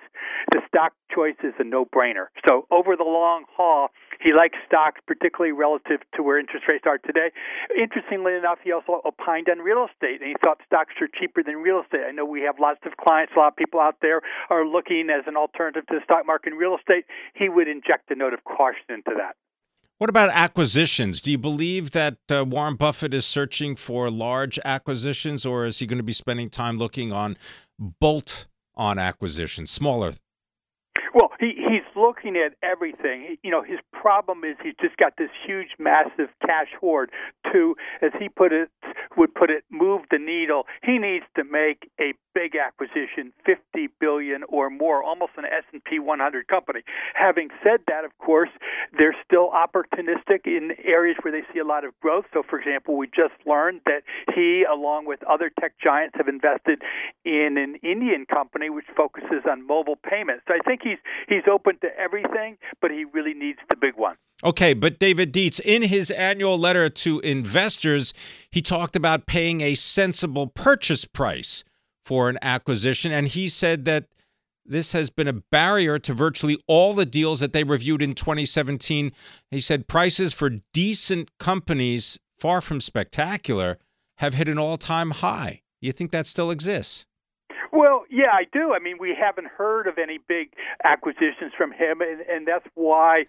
the 0.52 0.60
stock 0.66 0.92
choice 1.14 1.36
is 1.42 1.54
a 1.58 1.64
no 1.64 1.84
brainer. 1.84 2.26
So 2.48 2.66
over 2.70 2.96
the 2.96 3.04
long 3.04 3.44
haul, 3.56 3.88
he 4.20 4.32
likes 4.40 4.56
stocks, 4.64 5.02
particularly 5.06 5.52
relative 5.52 6.00
to 6.16 6.22
where 6.22 6.40
interest 6.40 6.64
rates 6.66 6.84
are 6.86 6.96
today. 6.96 7.28
Interestingly 7.76 8.32
enough, 8.32 8.56
he 8.64 8.72
also 8.72 9.02
opined 9.04 9.48
on 9.52 9.58
real 9.58 9.84
estate, 9.84 10.24
and 10.24 10.28
he 10.32 10.36
thought 10.40 10.56
stocks 10.64 10.94
are 11.02 11.08
cheaper 11.12 11.42
than 11.44 11.56
real 11.56 11.82
estate. 11.84 12.08
I 12.08 12.12
know 12.12 12.24
we 12.24 12.40
have 12.48 12.56
lots 12.58 12.80
of 12.86 12.96
clients, 12.96 13.34
a 13.36 13.38
lot 13.38 13.48
of 13.48 13.56
people 13.56 13.80
out 13.80 13.96
there 14.00 14.22
are 14.48 14.64
looking 14.66 15.08
as 15.12 15.24
an 15.26 15.36
alternative 15.36 15.86
to 15.88 15.94
the 15.96 16.04
stock 16.04 16.24
market 16.26 16.54
in 16.54 16.58
real 16.58 16.74
estate. 16.74 17.04
He 17.34 17.50
would 17.50 17.68
inject 17.68 18.10
a 18.10 18.14
note 18.14 18.32
of 18.32 18.42
caution 18.44 18.88
into 18.88 19.12
that. 19.18 19.36
What 19.98 20.08
about 20.08 20.30
acquisitions? 20.30 21.20
Do 21.20 21.30
you 21.30 21.36
believe 21.36 21.90
that 21.90 22.16
uh, 22.30 22.46
Warren 22.48 22.76
Buffett 22.76 23.12
is 23.12 23.26
searching 23.26 23.76
for 23.76 24.10
large 24.10 24.58
acquisitions, 24.64 25.44
or 25.44 25.66
is 25.66 25.80
he 25.80 25.86
going 25.86 25.98
to 25.98 26.02
be 26.02 26.14
spending 26.14 26.48
time 26.48 26.78
looking 26.78 27.12
on 27.12 27.36
bolt 27.78 28.46
on 28.74 28.98
acquisitions, 28.98 29.70
smaller 29.70 30.14
Well, 31.12 31.28
he 31.38 31.52
he's 31.70 31.86
looking 31.94 32.36
at 32.36 32.54
everything. 32.62 33.36
You 33.42 33.50
know, 33.50 33.62
his 33.62 33.78
problem 33.92 34.44
is 34.44 34.56
he's 34.62 34.74
just 34.80 34.96
got 34.96 35.14
this 35.16 35.30
huge, 35.46 35.68
massive 35.78 36.28
cash 36.44 36.68
hoard. 36.78 37.10
To, 37.52 37.74
as 38.02 38.12
he 38.18 38.28
put 38.28 38.52
it, 38.52 38.70
would 39.16 39.34
put 39.34 39.50
it, 39.50 39.64
move 39.70 40.02
the 40.10 40.18
needle. 40.18 40.64
He 40.82 40.98
needs 40.98 41.24
to 41.36 41.44
make 41.44 41.90
a 42.00 42.12
big 42.34 42.54
acquisition, 42.54 43.32
50 43.44 43.88
billion 43.98 44.42
or 44.48 44.70
more, 44.70 45.02
almost 45.02 45.32
an 45.36 45.44
S&P 45.46 45.98
100 45.98 46.48
company. 46.48 46.80
Having 47.14 47.48
said 47.62 47.80
that, 47.88 48.04
of 48.04 48.16
course, 48.18 48.50
they're 48.96 49.16
still 49.24 49.50
opportunistic 49.50 50.46
in 50.46 50.72
areas 50.84 51.16
where 51.22 51.32
they 51.32 51.42
see 51.52 51.58
a 51.58 51.64
lot 51.64 51.84
of 51.84 51.92
growth. 52.00 52.24
So, 52.32 52.42
for 52.48 52.58
example, 52.58 52.96
we 52.96 53.08
just 53.08 53.34
learned 53.46 53.80
that 53.86 54.02
he, 54.34 54.64
along 54.64 55.06
with 55.06 55.20
other 55.24 55.50
tech 55.60 55.72
giants, 55.82 56.14
have 56.16 56.28
invested 56.28 56.82
in 57.24 57.56
an 57.58 57.76
Indian 57.82 58.26
company 58.26 58.70
which 58.70 58.86
focuses 58.96 59.42
on 59.50 59.66
mobile 59.66 59.96
payments. 59.96 60.44
So 60.46 60.54
I 60.54 60.60
think 60.66 60.80
he's 60.82 60.98
he's 61.28 61.46
open 61.50 61.59
to 61.64 61.88
everything, 61.98 62.58
but 62.80 62.90
he 62.90 63.04
really 63.04 63.34
needs 63.34 63.58
the 63.68 63.76
big 63.76 63.94
one. 63.96 64.16
Okay, 64.42 64.72
but 64.72 64.98
David 64.98 65.32
Dietze, 65.32 65.60
in 65.60 65.82
his 65.82 66.10
annual 66.10 66.58
letter 66.58 66.88
to 66.88 67.20
investors, 67.20 68.14
he 68.50 68.62
talked 68.62 68.96
about 68.96 69.26
paying 69.26 69.60
a 69.60 69.74
sensible 69.74 70.46
purchase 70.46 71.04
price 71.04 71.62
for 72.04 72.28
an 72.28 72.38
acquisition. 72.40 73.12
And 73.12 73.28
he 73.28 73.48
said 73.48 73.84
that 73.84 74.06
this 74.64 74.92
has 74.92 75.10
been 75.10 75.28
a 75.28 75.32
barrier 75.32 75.98
to 75.98 76.14
virtually 76.14 76.56
all 76.66 76.94
the 76.94 77.06
deals 77.06 77.40
that 77.40 77.52
they 77.52 77.64
reviewed 77.64 78.02
in 78.02 78.14
2017. 78.14 79.12
He 79.50 79.60
said 79.60 79.88
prices 79.88 80.32
for 80.32 80.60
decent 80.72 81.36
companies, 81.38 82.18
far 82.38 82.60
from 82.60 82.80
spectacular, 82.80 83.78
have 84.18 84.34
hit 84.34 84.48
an 84.48 84.58
all 84.58 84.78
time 84.78 85.10
high. 85.10 85.62
You 85.80 85.92
think 85.92 86.12
that 86.12 86.26
still 86.26 86.50
exists? 86.50 87.06
Well, 87.72 88.04
yeah, 88.10 88.32
I 88.32 88.44
do. 88.52 88.72
I 88.74 88.78
mean, 88.80 88.96
we 88.98 89.16
haven't 89.18 89.46
heard 89.46 89.86
of 89.86 89.98
any 89.98 90.18
big 90.18 90.52
acquisitions 90.84 91.52
from 91.56 91.70
him, 91.72 92.00
and, 92.00 92.20
and 92.22 92.46
that's 92.46 92.66
why, 92.74 93.26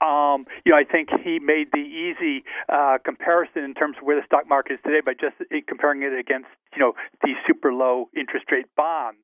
um, 0.00 0.46
you 0.64 0.72
know, 0.72 0.78
I 0.78 0.84
think 0.84 1.10
he 1.22 1.38
made 1.38 1.68
the 1.72 1.84
easy 1.84 2.44
uh, 2.68 2.98
comparison 3.04 3.64
in 3.64 3.74
terms 3.74 3.96
of 4.00 4.06
where 4.06 4.16
the 4.18 4.24
stock 4.26 4.48
market 4.48 4.74
is 4.74 4.78
today 4.84 5.00
by 5.04 5.12
just 5.12 5.36
comparing 5.68 6.02
it 6.02 6.18
against, 6.18 6.48
you 6.74 6.80
know, 6.80 6.94
these 7.22 7.36
super 7.46 7.72
low 7.72 8.08
interest 8.16 8.46
rate 8.50 8.66
bonds. 8.76 9.18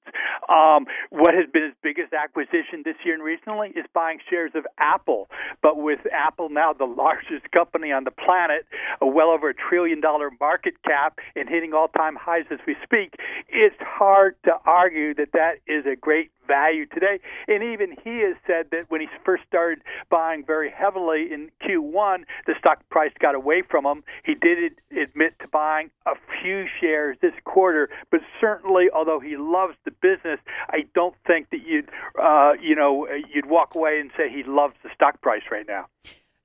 Um, 0.49 0.87
what 1.11 1.35
has 1.35 1.49
been 1.53 1.65
his 1.65 1.75
biggest 1.83 2.13
acquisition 2.13 2.83
this 2.85 2.97
year 3.05 3.15
and 3.15 3.23
recently 3.23 3.69
is 3.71 3.87
buying 3.95 4.19
shares 4.29 4.53
of 4.55 4.67
Apple. 4.79 5.29
But 5.63 5.79
with 5.79 6.01
Apple 6.13 6.51
now 6.51 6.73
the 6.73 6.85
largest 6.85 7.51
company 7.53 7.91
on 7.93 8.05
the 8.05 8.11
planet, 8.11 8.67
a 9.01 9.07
well 9.07 9.31
over 9.31 9.49
a 9.51 9.55
trillion 9.55 10.01
dollar 10.01 10.31
market 10.41 10.75
cap, 10.85 11.19
and 11.37 11.49
hitting 11.49 11.73
all 11.73 11.89
time 11.89 12.17
highs 12.21 12.45
as 12.51 12.59
we 12.67 12.77
speak, 12.83 13.15
it's 13.49 13.77
hard 13.81 14.37
to 14.45 14.58
argue 14.67 15.15
that 15.15 15.33
that 15.33 15.59
is 15.67 15.87
a 15.87 15.97
great 15.97 16.31
value 16.47 16.87
today. 16.87 17.21
And 17.47 17.63
even 17.63 17.97
he 18.03 18.21
has 18.21 18.37
said 18.47 18.67
that 18.73 18.91
when 18.91 19.01
he 19.01 19.07
first 19.25 19.45
started 19.47 19.83
buying 20.11 20.45
very 20.45 20.71
heavily 20.71 21.33
in 21.33 21.51
Q1, 21.63 22.25
the 22.47 22.55
stock 22.59 22.81
price 22.91 23.13
got 23.21 23.35
away 23.35 23.63
from 23.63 23.85
him. 23.85 24.03
He 24.25 24.35
did 24.35 24.73
admit 24.91 25.35
to 25.41 25.49
buying 25.49 25.91
a 26.07 26.15
few 26.43 26.67
shares 26.81 27.17
this 27.21 27.35
quarter, 27.45 27.91
but 28.11 28.21
certainly, 28.41 28.87
although 28.93 29.21
he 29.21 29.37
loves 29.37 29.75
the 29.85 29.91
business, 29.91 30.41
I 30.71 30.87
don't 30.95 31.15
think 31.27 31.51
that 31.51 31.67
you'd, 31.67 31.89
uh, 32.21 32.53
you 32.61 32.75
know, 32.75 33.07
you'd 33.33 33.47
walk 33.47 33.75
away 33.75 34.01
and 34.01 34.11
say 34.17 34.31
he 34.31 34.43
loves 34.43 34.75
the 34.83 34.91
stock 34.95 35.21
price 35.21 35.43
right 35.51 35.67
now. 35.67 35.87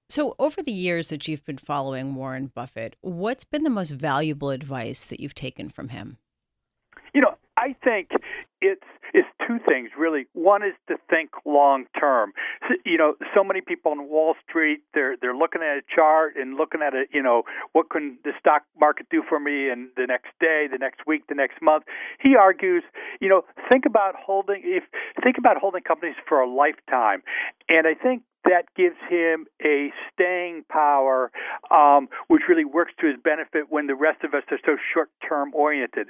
So, 0.09 0.35
over 0.37 0.61
the 0.61 0.71
years 0.71 1.09
that 1.09 1.27
you've 1.27 1.45
been 1.45 1.57
following 1.57 2.13
Warren 2.13 2.51
Buffett, 2.53 2.95
what's 3.01 3.43
been 3.43 3.63
the 3.63 3.69
most 3.69 3.89
valuable 3.89 4.51
advice 4.51 5.07
that 5.07 5.19
you've 5.19 5.33
taken 5.33 5.69
from 5.69 5.89
him? 5.89 6.17
I 7.63 7.75
think 7.81 8.09
it's 8.59 8.83
it's 9.13 9.27
two 9.47 9.57
things 9.65 9.89
really. 9.97 10.25
One 10.33 10.63
is 10.63 10.73
to 10.89 10.95
think 11.09 11.29
long 11.45 11.85
term. 11.97 12.33
You 12.85 12.97
know, 12.97 13.15
so 13.33 13.43
many 13.43 13.61
people 13.61 13.93
on 13.93 14.09
Wall 14.09 14.35
Street 14.47 14.81
they're 14.93 15.15
they're 15.21 15.35
looking 15.35 15.61
at 15.61 15.77
a 15.77 15.81
chart 15.95 16.35
and 16.35 16.57
looking 16.57 16.81
at 16.81 16.93
it. 16.93 17.07
You 17.13 17.23
know, 17.23 17.43
what 17.71 17.89
can 17.89 18.17
the 18.25 18.31
stock 18.37 18.63
market 18.77 19.07
do 19.09 19.23
for 19.27 19.39
me 19.39 19.69
in 19.69 19.89
the 19.95 20.05
next 20.07 20.31
day, 20.41 20.67
the 20.69 20.77
next 20.77 21.07
week, 21.07 21.27
the 21.29 21.35
next 21.35 21.61
month? 21.61 21.85
He 22.19 22.35
argues, 22.35 22.83
you 23.21 23.29
know, 23.29 23.43
think 23.71 23.85
about 23.85 24.15
holding 24.15 24.61
if 24.65 24.83
think 25.23 25.37
about 25.37 25.55
holding 25.55 25.83
companies 25.83 26.15
for 26.27 26.41
a 26.41 26.49
lifetime, 26.49 27.23
and 27.69 27.87
I 27.87 27.93
think 27.93 28.23
that 28.45 28.65
gives 28.75 28.97
him 29.09 29.45
a 29.63 29.91
staying 30.11 30.63
power, 30.69 31.31
um, 31.71 32.09
which 32.27 32.43
really 32.47 32.65
works 32.65 32.93
to 32.99 33.07
his 33.07 33.15
benefit 33.23 33.65
when 33.69 33.87
the 33.87 33.95
rest 33.95 34.23
of 34.23 34.33
us 34.33 34.43
are 34.51 34.59
so 34.65 34.77
short 34.93 35.09
term 35.27 35.51
oriented. 35.53 36.09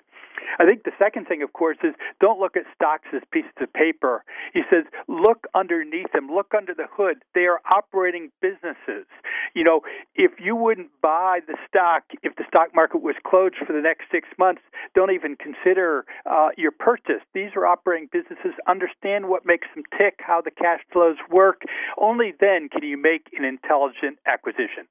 I 0.59 0.65
think 0.65 0.83
the 0.83 0.91
second 0.99 1.27
thing, 1.27 1.43
of 1.43 1.53
course, 1.53 1.77
is 1.83 1.93
don't 2.19 2.39
look 2.39 2.57
at 2.57 2.63
stocks 2.75 3.07
as 3.13 3.21
pieces 3.31 3.51
of 3.61 3.71
paper. 3.73 4.23
He 4.53 4.61
says, 4.69 4.85
look 5.07 5.45
underneath 5.55 6.11
them, 6.11 6.27
look 6.27 6.53
under 6.55 6.73
the 6.73 6.87
hood. 6.91 7.23
They 7.33 7.45
are 7.45 7.61
operating 7.73 8.31
businesses. 8.41 9.05
You 9.53 9.63
know, 9.63 9.81
if 10.15 10.31
you 10.39 10.55
wouldn't 10.55 10.89
buy 11.01 11.39
the 11.45 11.55
stock 11.67 12.03
if 12.24 12.36
the 12.36 12.43
stock 12.48 12.69
market 12.74 13.01
was 13.01 13.15
closed 13.25 13.55
for 13.65 13.74
the 13.74 13.81
next 13.81 14.05
six 14.12 14.27
months, 14.38 14.62
don't 14.95 15.12
even 15.12 15.36
consider 15.36 16.05
uh, 16.29 16.50
your 16.57 16.72
purchase. 16.72 17.22
These 17.33 17.51
are 17.55 17.65
operating 17.65 18.10
businesses. 18.12 18.53
Understand 18.67 19.29
what 19.29 19.45
makes 19.45 19.67
them 19.75 19.83
tick, 19.98 20.19
how 20.19 20.41
the 20.41 20.51
cash 20.51 20.81
flows 20.91 21.17
work. 21.29 21.62
Only 21.98 22.33
then 22.39 22.69
can 22.69 22.83
you 22.83 22.98
make 22.98 23.27
an 23.38 23.45
intelligent 23.45 24.17
acquisition. 24.25 24.88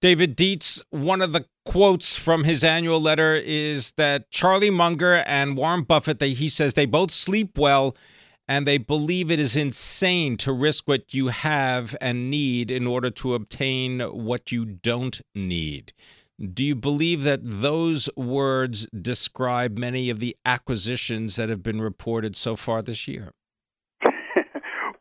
David 0.00 0.34
Dietze, 0.34 0.82
one 0.88 1.20
of 1.20 1.34
the 1.34 1.44
quotes 1.66 2.16
from 2.16 2.44
his 2.44 2.64
annual 2.64 3.00
letter 3.00 3.34
is 3.34 3.92
that 3.92 4.30
Charlie 4.30 4.70
Munger 4.70 5.16
and 5.26 5.58
Warren 5.58 5.82
Buffett, 5.82 6.22
he 6.22 6.48
says 6.48 6.72
they 6.72 6.86
both 6.86 7.12
sleep 7.12 7.58
well 7.58 7.94
and 8.50 8.66
they 8.66 8.78
believe 8.78 9.30
it 9.30 9.38
is 9.38 9.54
insane 9.54 10.36
to 10.36 10.52
risk 10.52 10.88
what 10.88 11.14
you 11.14 11.28
have 11.28 11.94
and 12.00 12.28
need 12.28 12.68
in 12.68 12.84
order 12.84 13.08
to 13.08 13.34
obtain 13.34 14.00
what 14.00 14.50
you 14.50 14.64
don't 14.64 15.20
need. 15.36 15.92
Do 16.52 16.64
you 16.64 16.74
believe 16.74 17.22
that 17.22 17.38
those 17.44 18.10
words 18.16 18.88
describe 18.88 19.78
many 19.78 20.10
of 20.10 20.18
the 20.18 20.36
acquisitions 20.44 21.36
that 21.36 21.48
have 21.48 21.62
been 21.62 21.80
reported 21.80 22.34
so 22.34 22.56
far 22.56 22.82
this 22.82 23.06
year? 23.06 23.30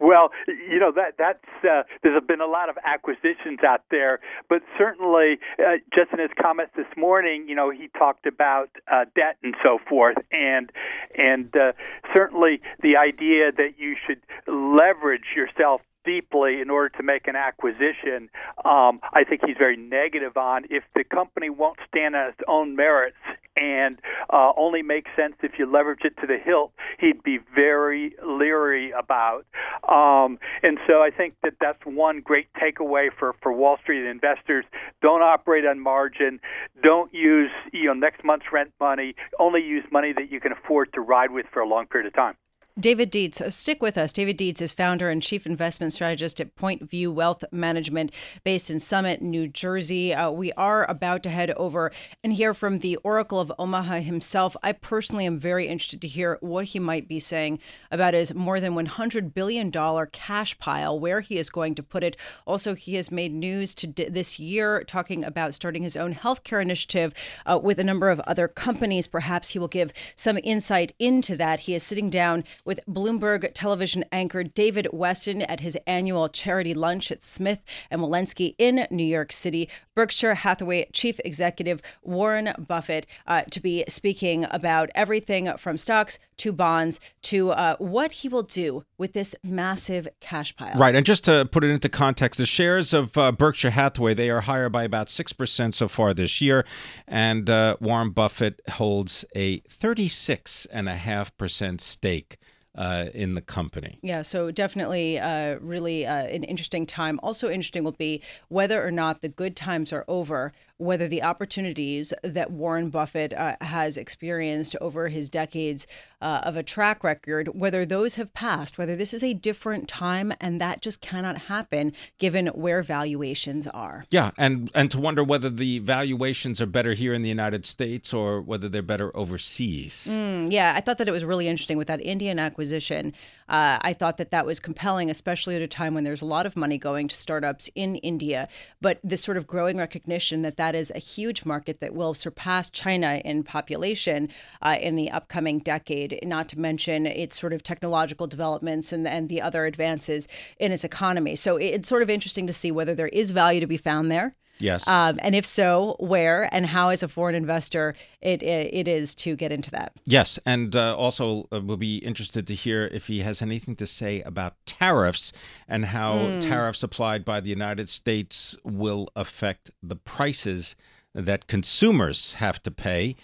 Well, 0.10 0.32
you 0.48 0.80
know 0.80 0.92
that 0.94 1.20
that's 1.20 1.46
uh, 1.64 1.84
there's 2.02 2.24
been 2.24 2.42
a 2.42 2.48
lot 2.48 2.68
of 2.68 2.80
acquisitions 2.84 3.60
out 3.64 3.84
there, 3.92 4.20
but 4.50 4.64
certainly 4.76 5.38
uh, 5.60 5.78
just 5.94 6.12
in 6.12 6.18
his 6.18 6.32
comments 6.42 6.74
this 6.76 6.88
morning, 6.98 7.46
you 7.48 7.54
know, 7.54 7.70
he 7.70 7.90
talked 7.96 8.26
about 8.26 8.72
uh, 8.92 9.06
debt 9.16 9.38
and 9.44 9.54
so 9.62 9.78
forth, 9.88 10.18
and 10.32 10.72
and 11.16 11.56
uh, 11.56 11.74
certainly 12.12 12.60
the 12.82 12.98
idea 12.98 13.52
that 13.52 13.76
you 13.78 13.96
should 14.08 14.22
leverage 14.48 15.36
yourself 15.36 15.82
deeply 16.04 16.60
in 16.60 16.72
order 16.72 16.90
to 16.98 17.04
make 17.04 17.28
an 17.28 17.36
acquisition, 17.36 18.30
um, 18.66 19.00
I 19.14 19.24
think 19.30 19.42
he's 19.46 19.58
very 19.60 19.78
negative 19.78 20.38
on. 20.38 20.66
If 20.72 20.86
the 20.96 21.04
company 21.04 21.52
won't 21.52 21.78
stand 21.88 22.16
on 22.16 22.30
its 22.30 22.42
own 22.48 22.76
merits 22.76 23.18
and 23.60 24.00
uh, 24.32 24.52
only 24.58 24.82
makes 24.82 25.10
sense 25.16 25.34
if 25.44 25.54
you 25.58 25.72
leverage 25.72 26.02
it 26.04 26.16
to 26.22 26.28
the 26.28 26.38
hilt, 26.38 26.72
he'd 27.00 27.22
be 27.24 27.40
very 27.54 28.16
leery 28.26 28.92
about. 28.92 29.46
Um, 29.88 30.40
and 30.64 30.78
so 30.88 31.02
I 31.02 31.10
think 31.16 31.36
that 31.44 31.54
that's 31.60 31.80
one 31.86 32.22
great 32.22 32.48
takeaway 32.54 33.10
for, 33.18 33.36
for 33.42 33.52
Wall 33.52 33.78
Street 33.82 34.06
investors. 34.06 34.66
Don't 35.02 35.22
operate 35.22 35.66
on 35.66 35.80
margin. 35.80 36.40
Don't 36.84 37.14
use 37.14 37.52
you 37.74 37.86
know 37.86 37.94
next 37.94 38.24
month's 38.24 38.46
rent 38.52 38.72
money. 38.80 39.16
Only 39.40 39.62
use 39.62 39.84
money 39.92 40.14
that 40.14 40.32
you 40.32 40.40
can 40.40 40.52
afford 40.52 40.94
to 40.94 41.02
ride 41.02 41.32
with 41.32 41.46
for 41.52 41.62
a 41.62 41.68
long 41.68 41.88
period 41.88 42.08
of 42.08 42.14
time. 42.14 42.36
David 42.80 43.12
Dietze, 43.12 43.42
uh, 43.42 43.50
stick 43.50 43.82
with 43.82 43.98
us. 43.98 44.14
David 44.14 44.38
Dietze 44.38 44.62
is 44.62 44.72
founder 44.72 45.10
and 45.10 45.22
chief 45.22 45.46
investment 45.46 45.92
strategist 45.92 46.40
at 46.40 46.56
Point 46.56 46.90
View 46.90 47.12
Wealth 47.12 47.44
Management, 47.52 48.14
based 48.46 48.70
in 48.70 48.80
Summit, 48.80 49.22
New 49.22 49.50
Jersey. 49.50 50.14
Uh, 50.14 50.32
we 50.32 50.54
are 50.54 50.90
about 50.90 51.22
to 51.24 51.30
head 51.30 51.52
over 51.52 51.92
and 52.24 52.32
hear 52.32 52.54
from 52.54 52.80
the 52.80 52.96
Oracle 52.98 53.42
of 53.42 53.52
Omaha 53.60 54.00
himself. 54.00 54.56
I 54.64 54.72
personally 54.72 55.26
am 55.26 55.40
very 55.40 55.68
interested 55.68 56.02
to 56.02 56.08
hear 56.08 56.38
what 56.40 56.66
he 56.66 56.80
might 56.80 57.10
be 57.10 57.20
saying 57.20 57.60
about 57.92 58.14
his 58.14 58.34
more 58.34 58.62
than 58.62 58.76
$100 58.76 59.34
billion 59.34 59.72
cash 60.14 60.58
pile, 60.58 60.98
where 60.98 61.20
he 61.20 61.38
is 61.38 61.50
going 61.50 61.76
to 61.76 61.84
put 61.84 62.04
it. 62.04 62.16
Also, 62.48 62.76
he 62.76 62.96
has 62.96 63.12
made 63.12 63.34
news 63.34 63.74
to 63.76 63.88
d- 63.88 64.08
this 64.08 64.40
year 64.40 64.86
talking 64.86 65.26
about 65.26 65.54
starting 65.54 65.84
his 65.84 65.98
own 65.98 66.14
healthcare 66.14 66.62
initiative 66.62 67.14
uh, 67.46 67.60
with 67.62 67.78
a 67.78 67.84
number 67.84 68.10
of 68.10 68.22
other 68.22 68.48
companies. 68.48 69.06
Perhaps 69.06 69.50
he 69.50 69.60
will 69.60 69.68
give 69.68 69.92
some 70.16 70.40
insight 70.44 70.94
into 70.98 71.36
that. 71.36 71.62
He 71.62 71.76
is 71.76 71.84
sitting 71.84 72.10
down 72.10 72.46
with 72.70 72.80
Bloomberg 72.88 73.52
television 73.56 74.06
anchor 74.12 74.44
David 74.44 74.88
Westin 74.94 75.44
at 75.50 75.62
his 75.62 75.76
annual 75.88 76.30
charity 76.30 76.76
lunch 76.76 77.12
at 77.12 77.24
Smith 77.24 77.64
and 77.90 78.00
Wollensky 78.00 78.54
in 78.60 78.86
New 78.92 79.04
York 79.04 79.32
City. 79.32 79.68
Berkshire 79.96 80.36
Hathaway 80.36 80.88
chief 80.94 81.20
executive 81.26 81.82
Warren 82.04 82.54
Buffett 82.60 83.08
uh, 83.26 83.42
to 83.50 83.60
be 83.60 83.84
speaking 83.88 84.46
about 84.52 84.92
everything 84.94 85.52
from 85.58 85.80
stocks 85.80 86.20
to 86.38 86.52
bonds 86.52 87.00
to 87.24 87.50
uh, 87.50 87.76
what 87.80 88.12
he 88.12 88.30
will 88.30 88.44
do 88.44 88.86
with 89.00 89.14
this 89.14 89.36
massive 89.44 90.08
cash 90.20 90.56
pile. 90.56 90.78
Right, 90.78 90.94
and 90.94 91.04
just 91.04 91.26
to 91.26 91.50
put 91.52 91.64
it 91.64 91.72
into 91.72 91.90
context, 91.90 92.38
the 92.38 92.46
shares 92.46 92.94
of 92.94 93.18
uh, 93.18 93.32
Berkshire 93.32 93.72
Hathaway 93.72 94.14
they 94.14 94.30
are 94.30 94.42
higher 94.42 94.70
by 94.70 94.84
about 94.84 95.10
six 95.10 95.34
percent 95.34 95.74
so 95.74 95.88
far 95.88 96.14
this 96.14 96.40
year, 96.40 96.66
and 97.08 97.50
uh, 97.50 97.78
Warren 97.82 98.12
Buffett 98.12 98.62
holds 98.74 99.26
a 99.36 99.58
thirty-six 99.62 100.68
and 100.68 100.88
a 100.88 100.96
half 100.96 101.36
percent 101.36 101.82
stake 101.82 102.38
uh, 102.80 103.08
in 103.14 103.36
the 103.36 103.42
company. 103.42 104.00
Yeah, 104.02 104.22
so 104.22 104.52
definitely 104.52 105.20
uh, 105.20 105.58
really 105.60 106.06
uh, 106.06 106.24
an 106.24 106.44
interesting 106.46 106.86
time. 106.86 107.20
Also, 107.22 107.50
interesting 107.50 107.84
will 107.84 107.92
be 107.92 108.22
whether 108.48 108.86
or 108.86 108.90
not 108.90 109.22
the 109.22 109.28
good 109.28 109.56
times 109.58 109.92
are 109.92 110.06
over, 110.08 110.54
whether 110.80 111.08
the 111.08 111.22
opportunities 111.22 112.14
that 112.24 112.52
Warren 112.52 112.90
Buffett 112.90 113.34
uh, 113.34 113.58
has 113.62 113.98
experienced 113.98 114.76
over 114.80 115.10
his 115.10 115.30
decades 115.30 115.86
uh, 116.22 116.42
of 116.44 116.56
a 116.56 116.64
track 116.64 117.04
record, 117.04 117.50
whether 117.50 117.86
those 117.86 118.16
have 118.16 118.34
passed, 118.34 118.78
whether 118.78 118.96
this 118.96 119.14
is 119.14 119.24
a 119.24 119.34
different 119.34 119.88
time 119.88 120.34
and 120.40 120.60
that 120.60 120.82
just 120.82 121.02
cannot 121.02 121.38
happen 121.38 121.94
given 122.18 122.48
where 122.48 122.82
valuations 122.82 123.68
are. 123.68 124.06
Yeah, 124.10 124.32
and 124.38 124.72
and 124.74 124.90
to 124.92 125.00
wonder 125.00 125.24
whether 125.24 125.50
the 125.50 125.80
valuations 125.80 126.62
are 126.62 126.66
better 126.66 126.94
here 126.94 127.14
in 127.14 127.22
the 127.22 127.30
United 127.30 127.66
States 127.66 128.14
or 128.14 128.42
whether 128.42 128.70
they're 128.70 128.82
better 128.82 129.16
overseas. 129.16 130.08
Mm, 130.10 130.52
yeah, 130.52 130.74
I 130.76 130.82
thought 130.82 130.98
that 130.98 131.08
it 131.08 131.12
was 131.12 131.26
really 131.26 131.48
interesting 131.48 131.78
with 131.78 131.88
that 131.88 132.02
Indian 132.02 132.40
acquisition. 132.40 133.14
Uh, 133.50 133.80
I 133.82 133.94
thought 133.94 134.18
that 134.18 134.32
that 134.32 134.46
was 134.46 134.60
compelling, 134.60 135.10
especially 135.10 135.56
at 135.56 135.62
a 135.62 135.68
time 135.68 135.96
when 135.96 136.04
there's 136.04 136.22
a 136.22 136.26
lot 136.26 136.46
of 136.46 136.56
money 136.56 136.78
going 136.78 137.08
to 137.08 137.16
startups 137.16 137.70
in 137.74 137.96
India. 137.98 138.48
But 138.80 139.00
this 139.04 139.22
sort 139.22 139.38
of 139.38 139.48
growing 139.48 139.78
recognition 139.78 140.44
that 140.44 140.58
that 140.58 140.76
is 140.76 140.92
a 140.94 141.00
huge 141.00 141.46
market 141.46 141.80
that 141.82 141.96
will 141.96 142.14
surpass 142.14 142.70
China 142.70 143.22
in 143.26 143.44
population 143.44 144.30
uh, 144.62 144.78
in 144.80 144.96
the 144.96 145.10
upcoming 145.10 145.60
decade, 145.60 146.20
not 146.24 146.48
to 146.50 146.60
mention 146.60 147.08
its 147.08 147.40
sort 147.40 147.54
of 147.54 147.64
technological 147.64 148.28
developments 148.28 148.94
and, 148.94 149.08
and 149.08 149.30
the 149.30 149.42
other 149.42 149.66
advances 149.66 150.28
in 150.60 150.72
its 150.72 150.84
economy. 150.84 151.36
So 151.36 151.58
it's 151.58 151.90
sort 151.90 152.04
of 152.04 152.10
interesting 152.10 152.46
to 152.48 152.54
see 152.54 152.72
whether 152.72 152.94
there 152.94 153.08
is 153.08 153.32
value 153.32 153.60
to 153.60 153.68
be 153.68 153.78
found 153.78 154.12
there. 154.12 154.34
Yes. 154.60 154.88
Um, 154.88 155.20
and 155.22 155.36
if 155.36 155.46
so, 155.46 155.96
where 156.00 156.54
and 156.54 156.66
how, 156.66 156.90
as 156.90 157.02
a 157.02 157.08
foreign 157.08 157.36
investor, 157.36 157.96
it 158.22 158.44
it, 158.44 158.88
is 158.88 159.16
to 159.16 159.36
get 159.36 159.52
into 159.52 159.72
that. 159.72 159.94
Yes, 160.06 160.40
and 160.46 160.76
uh, 160.76 160.96
also 160.96 161.48
uh, 161.52 161.62
we'll 161.62 161.78
be 161.78 161.98
interested 161.98 162.46
to 162.48 162.56
hear 162.56 162.86
if 162.92 163.08
he 163.08 163.22
has 163.22 163.42
anything 163.42 163.76
to 163.78 163.86
say 163.86 164.22
about 164.22 164.56
tariffs 164.66 165.32
and 165.68 165.86
how 165.86 166.16
mm. 166.16 166.42
tariffs 166.42 166.84
applied 166.84 167.24
by 167.24 167.40
the 167.40 167.50
United 167.50 167.90
States 167.90 168.58
will 168.64 169.10
affect 169.16 169.72
the 169.82 169.96
prices 169.96 170.76
that 171.14 171.48
consumers 171.48 172.36
have 172.36 172.62
to 172.64 172.72
pay 172.72 173.16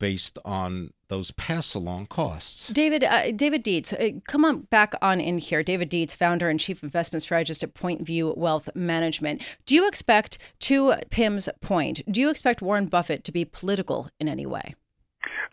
based 0.00 0.36
on 0.44 0.92
those 1.06 1.30
pass 1.30 1.74
along 1.74 2.06
costs. 2.06 2.68
David, 2.68 3.04
uh, 3.04 3.30
David 3.30 3.64
Dietze, 3.64 3.92
uh, 3.92 4.20
come 4.26 4.44
on 4.44 4.62
back 4.62 4.94
on 5.00 5.20
in 5.20 5.38
here. 5.38 5.62
David 5.62 5.90
Dietze, 5.90 6.16
founder 6.16 6.48
and 6.48 6.58
chief 6.58 6.82
investment 6.82 7.22
strategist 7.22 7.62
at 7.62 7.74
Point 7.74 8.02
View 8.02 8.34
Wealth 8.36 8.68
Management. 8.74 9.42
Do 9.66 9.76
you 9.76 9.86
expect, 9.86 10.38
to 10.60 10.94
Pimm's 11.10 11.48
point, 11.60 12.02
do 12.10 12.20
you 12.20 12.30
expect 12.30 12.62
Warren 12.62 12.86
Buffett 12.86 13.22
to 13.24 13.32
be 13.32 13.44
political 13.44 14.08
in 14.18 14.28
any 14.28 14.46
way? 14.46 14.74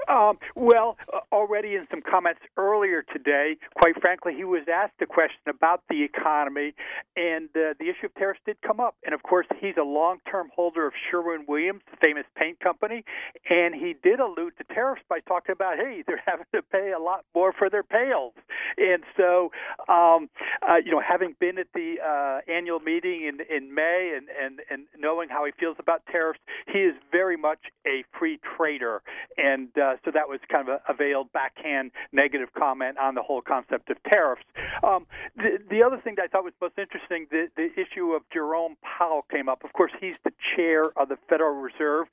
Um, 0.07 0.37
well, 0.55 0.97
uh, 1.13 1.19
already 1.33 1.75
in 1.75 1.85
some 1.91 2.01
comments 2.01 2.39
earlier 2.55 3.03
today, 3.13 3.57
quite 3.75 3.99
frankly, 3.99 4.33
he 4.35 4.45
was 4.45 4.63
asked 4.73 4.93
a 5.01 5.05
question 5.05 5.41
about 5.49 5.83
the 5.89 6.03
economy, 6.03 6.73
and 7.17 7.49
uh, 7.49 7.73
the 7.79 7.89
issue 7.89 8.05
of 8.05 8.15
tariffs 8.15 8.39
did 8.45 8.55
come 8.61 8.79
up. 8.79 8.95
And 9.05 9.13
of 9.13 9.23
course, 9.23 9.47
he's 9.59 9.75
a 9.77 9.83
long 9.83 10.19
term 10.29 10.49
holder 10.55 10.87
of 10.87 10.93
Sherwin 11.09 11.45
Williams, 11.47 11.81
the 11.91 11.97
famous 11.97 12.23
paint 12.37 12.59
company, 12.61 13.03
and 13.49 13.75
he 13.75 13.95
did 14.01 14.19
allude 14.19 14.53
to 14.57 14.63
tariffs 14.73 15.01
by 15.09 15.19
talking 15.21 15.51
about, 15.51 15.77
hey, 15.77 16.03
they're 16.07 16.23
having 16.25 16.45
to 16.55 16.61
pay 16.61 16.93
a 16.97 16.99
lot 16.99 17.25
more 17.35 17.51
for 17.51 17.69
their 17.69 17.83
pails. 17.83 18.33
And 18.77 19.03
so, 19.17 19.51
um, 19.89 20.29
uh, 20.67 20.75
you 20.83 20.91
know, 20.91 21.01
having 21.05 21.35
been 21.39 21.57
at 21.57 21.67
the 21.73 21.95
uh, 22.01 22.51
annual 22.51 22.79
meeting 22.79 23.23
in, 23.27 23.39
in 23.53 23.73
May 23.73 24.15
and, 24.15 24.27
and, 24.41 24.61
and 24.69 24.83
knowing 24.97 25.27
how 25.27 25.43
he 25.45 25.51
feels 25.59 25.75
about 25.79 26.03
tariffs, 26.09 26.39
he 26.71 26.79
is 26.79 26.95
very 27.11 27.35
much 27.35 27.59
a 27.85 28.03
free 28.17 28.39
trader. 28.55 29.01
And 29.37 29.69
uh, 29.77 29.96
so 30.05 30.11
that 30.11 30.27
was 30.27 30.39
kind 30.51 30.67
of 30.67 30.79
a, 30.87 30.91
a 30.91 30.95
veiled 30.95 31.31
backhand 31.33 31.91
negative 32.11 32.49
comment 32.57 32.97
on 32.97 33.15
the 33.15 33.21
whole 33.21 33.41
concept 33.41 33.89
of 33.89 33.97
tariffs. 34.03 34.43
Um, 34.83 35.07
the, 35.35 35.59
the 35.69 35.83
other 35.83 35.99
thing 36.03 36.15
that 36.17 36.23
I 36.23 36.27
thought 36.27 36.43
was 36.43 36.53
most 36.61 36.77
interesting, 36.77 37.27
the, 37.31 37.47
the 37.55 37.69
issue 37.79 38.11
of 38.13 38.21
Jerome 38.31 38.75
Powell 38.81 39.25
came 39.31 39.49
up. 39.49 39.63
Of 39.63 39.73
course, 39.73 39.91
he's 39.99 40.15
the 40.23 40.31
chair 40.55 40.91
of 40.95 41.09
the 41.09 41.17
Federal 41.29 41.61
Reserve. 41.61 42.07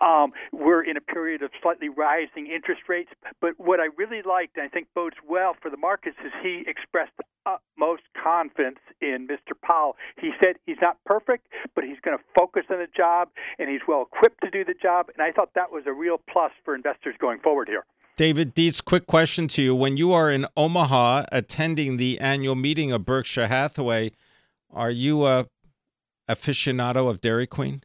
Um, 0.00 0.32
we're 0.52 0.82
in 0.82 0.96
a 0.96 1.00
period 1.00 1.42
of 1.42 1.50
slightly 1.62 1.88
rising 1.88 2.46
interest 2.46 2.82
rates, 2.88 3.10
but 3.40 3.52
what 3.58 3.80
I 3.80 3.88
really 3.96 4.22
liked, 4.22 4.56
and 4.56 4.64
I 4.64 4.68
think 4.68 4.88
bodes 4.94 5.16
well 5.28 5.54
for 5.60 5.70
the 5.70 5.76
markets, 5.76 6.16
is 6.24 6.32
he 6.42 6.64
expressed 6.66 7.12
utmost 7.46 8.02
confidence 8.20 8.78
in 9.00 9.28
Mr. 9.28 9.52
Powell. 9.62 9.96
He 10.20 10.30
said 10.40 10.56
he's 10.66 10.80
not 10.80 10.96
perfect, 11.04 11.48
but 11.74 11.84
he's 11.84 11.98
going 12.02 12.16
to 12.16 12.24
focus 12.36 12.64
on 12.70 12.78
the 12.78 12.88
job, 12.96 13.28
and 13.58 13.68
he's 13.68 13.80
well 13.86 14.02
equipped 14.12 14.40
to 14.42 14.50
do 14.50 14.64
the 14.64 14.74
job. 14.74 15.08
And 15.14 15.22
I 15.22 15.32
thought 15.32 15.50
that 15.54 15.72
was 15.72 15.84
a 15.86 15.92
real 15.92 16.20
plus 16.30 16.52
for 16.64 16.74
investors 16.74 17.14
going 17.18 17.40
forward 17.40 17.68
here. 17.68 17.84
David 18.16 18.54
Dietze, 18.54 18.84
quick 18.84 19.06
question 19.06 19.48
to 19.48 19.62
you. 19.62 19.74
When 19.74 19.96
you 19.96 20.12
are 20.12 20.30
in 20.30 20.46
Omaha 20.56 21.24
attending 21.32 21.96
the 21.96 22.20
annual 22.20 22.54
meeting 22.54 22.92
of 22.92 23.06
Berkshire 23.06 23.48
Hathaway, 23.48 24.12
are 24.70 24.90
you 24.90 25.24
a 25.24 25.46
aficionado 26.28 27.08
of 27.08 27.20
Dairy 27.20 27.46
Queen? 27.46 27.82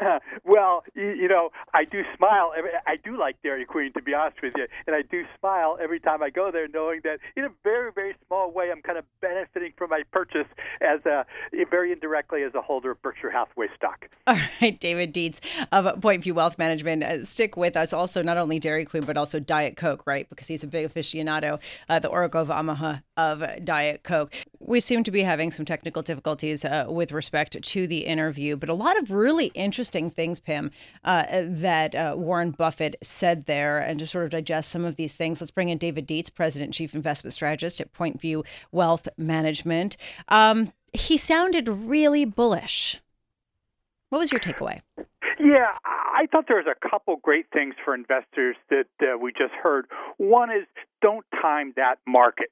well, 0.44 0.84
you, 0.94 1.10
you, 1.10 1.28
know, 1.28 1.50
I 1.74 1.84
do 1.84 2.02
smile. 2.16 2.52
Every, 2.56 2.70
I 2.86 2.96
do 2.96 3.18
like 3.18 3.40
Dairy 3.42 3.64
Queen, 3.64 3.92
to 3.92 4.02
be 4.02 4.14
honest 4.14 4.42
with 4.42 4.52
you, 4.56 4.66
and 4.86 4.94
I 4.94 5.02
do 5.02 5.24
smile 5.38 5.78
every 5.80 6.00
time 6.00 6.22
I 6.22 6.30
go 6.30 6.50
there, 6.50 6.68
knowing 6.68 7.00
that 7.04 7.18
in 7.36 7.44
a 7.44 7.50
very, 7.62 7.92
very 7.92 8.14
small 8.26 8.50
way, 8.50 8.70
I'm 8.70 8.82
kind 8.82 8.98
of 8.98 9.04
benefiting 9.20 9.72
from 9.76 9.90
my 9.90 10.02
purchase 10.12 10.46
as 10.80 11.04
a 11.06 11.24
very 11.70 11.92
indirectly 11.92 12.42
as 12.42 12.54
a 12.54 12.60
holder 12.60 12.92
of 12.92 13.02
Berkshire 13.02 13.30
Hathaway 13.30 13.66
stock. 13.76 14.08
All 14.26 14.36
right, 14.60 14.78
David 14.78 15.14
Dietze 15.14 15.40
of 15.72 16.00
Point 16.00 16.22
View 16.24 16.34
Wealth 16.34 16.58
Management, 16.58 17.02
uh, 17.02 17.24
stick 17.24 17.56
with 17.56 17.76
us. 17.76 17.92
Also, 17.92 18.22
not 18.22 18.38
only 18.38 18.58
Dairy 18.58 18.84
Queen, 18.84 19.04
but 19.04 19.16
also 19.16 19.40
Diet 19.40 19.76
Coke, 19.76 20.06
right? 20.06 20.28
Because 20.28 20.46
he's 20.46 20.62
a 20.62 20.66
big 20.66 20.88
aficionado, 20.92 21.60
uh, 21.88 21.98
the 21.98 22.08
Oracle 22.08 22.42
of 22.42 22.50
Omaha 22.50 22.96
of 23.16 23.44
Diet 23.64 24.02
Coke. 24.02 24.34
We 24.58 24.80
seem 24.80 25.04
to 25.04 25.10
be 25.10 25.22
having 25.22 25.50
some 25.50 25.64
technical 25.64 26.02
difficulties 26.02 26.64
uh, 26.64 26.86
with 26.88 27.12
respect 27.12 27.62
to 27.62 27.86
the 27.86 28.06
interview, 28.06 28.56
but 28.56 28.68
a 28.68 28.74
lot 28.74 28.98
of 28.98 29.10
really 29.10 29.46
interesting 29.54 30.10
things, 30.10 30.40
Pimm, 30.40 30.70
uh, 31.04 31.24
that 31.42 31.94
uh, 31.94 32.14
Warren 32.16 32.52
Buffett 32.52 32.96
said 33.02 33.46
there. 33.46 33.78
And 33.78 33.98
to 33.98 34.06
sort 34.06 34.24
of 34.24 34.30
digest 34.30 34.70
some 34.70 34.84
of 34.84 34.96
these 34.96 35.12
things, 35.12 35.40
let's 35.40 35.50
bring 35.50 35.68
in 35.68 35.78
David 35.78 36.08
Dietze, 36.08 36.34
President 36.34 36.74
Chief 36.74 36.94
Investment 36.94 37.34
Strategist 37.34 37.80
at 37.80 37.92
Point 37.92 38.20
View 38.20 38.44
Wealth 38.72 39.08
Management. 39.16 39.96
Um, 40.28 40.72
he 40.92 41.16
sounded 41.16 41.68
really 41.68 42.24
bullish. 42.24 43.00
What 44.08 44.18
was 44.20 44.32
your 44.32 44.40
takeaway? 44.40 44.80
Yeah, 45.38 45.74
I 45.84 46.26
thought 46.32 46.46
there 46.48 46.56
was 46.56 46.66
a 46.66 46.88
couple 46.88 47.16
great 47.16 47.46
things 47.52 47.74
for 47.84 47.94
investors 47.94 48.56
that 48.70 48.86
uh, 49.02 49.18
we 49.18 49.32
just 49.32 49.52
heard. 49.52 49.86
One 50.16 50.50
is 50.50 50.66
don't 51.02 51.24
time 51.40 51.72
that 51.76 51.96
market. 52.06 52.48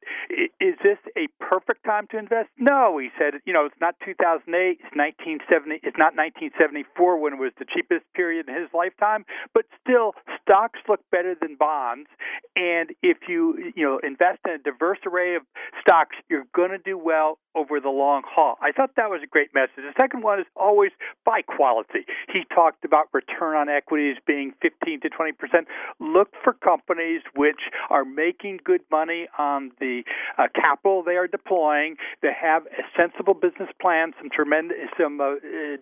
Is 0.60 0.74
this 0.82 0.98
a 1.16 1.28
perfect 1.42 1.84
time 1.84 2.06
to 2.10 2.18
invest? 2.18 2.48
No, 2.58 2.98
he 2.98 3.10
said. 3.18 3.40
You 3.44 3.52
know, 3.52 3.66
it's 3.66 3.80
not 3.80 3.96
2008. 4.04 4.80
It's 4.80 4.96
1970. 4.96 5.80
It's 5.82 5.98
not 5.98 6.16
1974 6.16 7.18
when 7.18 7.34
it 7.34 7.38
was 7.40 7.52
the 7.58 7.64
cheapest 7.64 8.04
period 8.14 8.48
in 8.48 8.54
his 8.54 8.68
lifetime. 8.74 9.24
But 9.52 9.64
still, 9.80 10.12
stocks 10.42 10.80
look 10.88 11.00
better 11.10 11.34
than 11.34 11.56
bonds. 11.56 12.08
And 12.56 12.90
if 13.02 13.28
you 13.28 13.72
you 13.74 13.84
know 13.84 13.98
invest 14.02 14.40
in 14.44 14.52
a 14.52 14.58
diverse 14.58 14.98
array 15.06 15.36
of 15.36 15.42
stocks, 15.80 16.16
you're 16.28 16.46
going 16.54 16.70
to 16.70 16.78
do 16.78 16.98
well 16.98 17.38
over 17.54 17.80
the 17.80 17.88
long 17.88 18.22
haul. 18.26 18.56
I 18.60 18.72
thought 18.72 18.96
that 18.96 19.10
was 19.10 19.20
a 19.22 19.26
great 19.26 19.54
message. 19.54 19.76
The 19.76 19.94
second 19.96 20.22
one 20.22 20.40
is 20.40 20.46
always 20.56 20.90
buy 21.24 21.42
quality. 21.42 22.06
He 22.32 22.42
talked 22.52 22.84
about 22.84 23.08
return 23.12 23.56
on 23.56 23.68
equities 23.68 24.16
being 24.26 24.52
15 24.60 25.00
to 25.00 25.08
20 25.08 25.32
percent. 25.32 25.68
Look 26.00 26.30
for 26.42 26.52
companies 26.52 27.22
which 27.34 27.70
are 27.90 28.04
making 28.04 28.33
good 28.64 28.82
money 28.90 29.26
on 29.38 29.70
the 29.80 30.02
uh, 30.38 30.44
capital 30.54 31.02
they 31.02 31.16
are 31.16 31.26
deploying. 31.26 31.96
They 32.22 32.32
have 32.40 32.66
a 32.66 32.82
sensible 32.96 33.34
business 33.34 33.68
plan, 33.80 34.12
some 34.18 34.30
tremendous, 34.30 34.76
some 35.00 35.20
uh, 35.20 35.34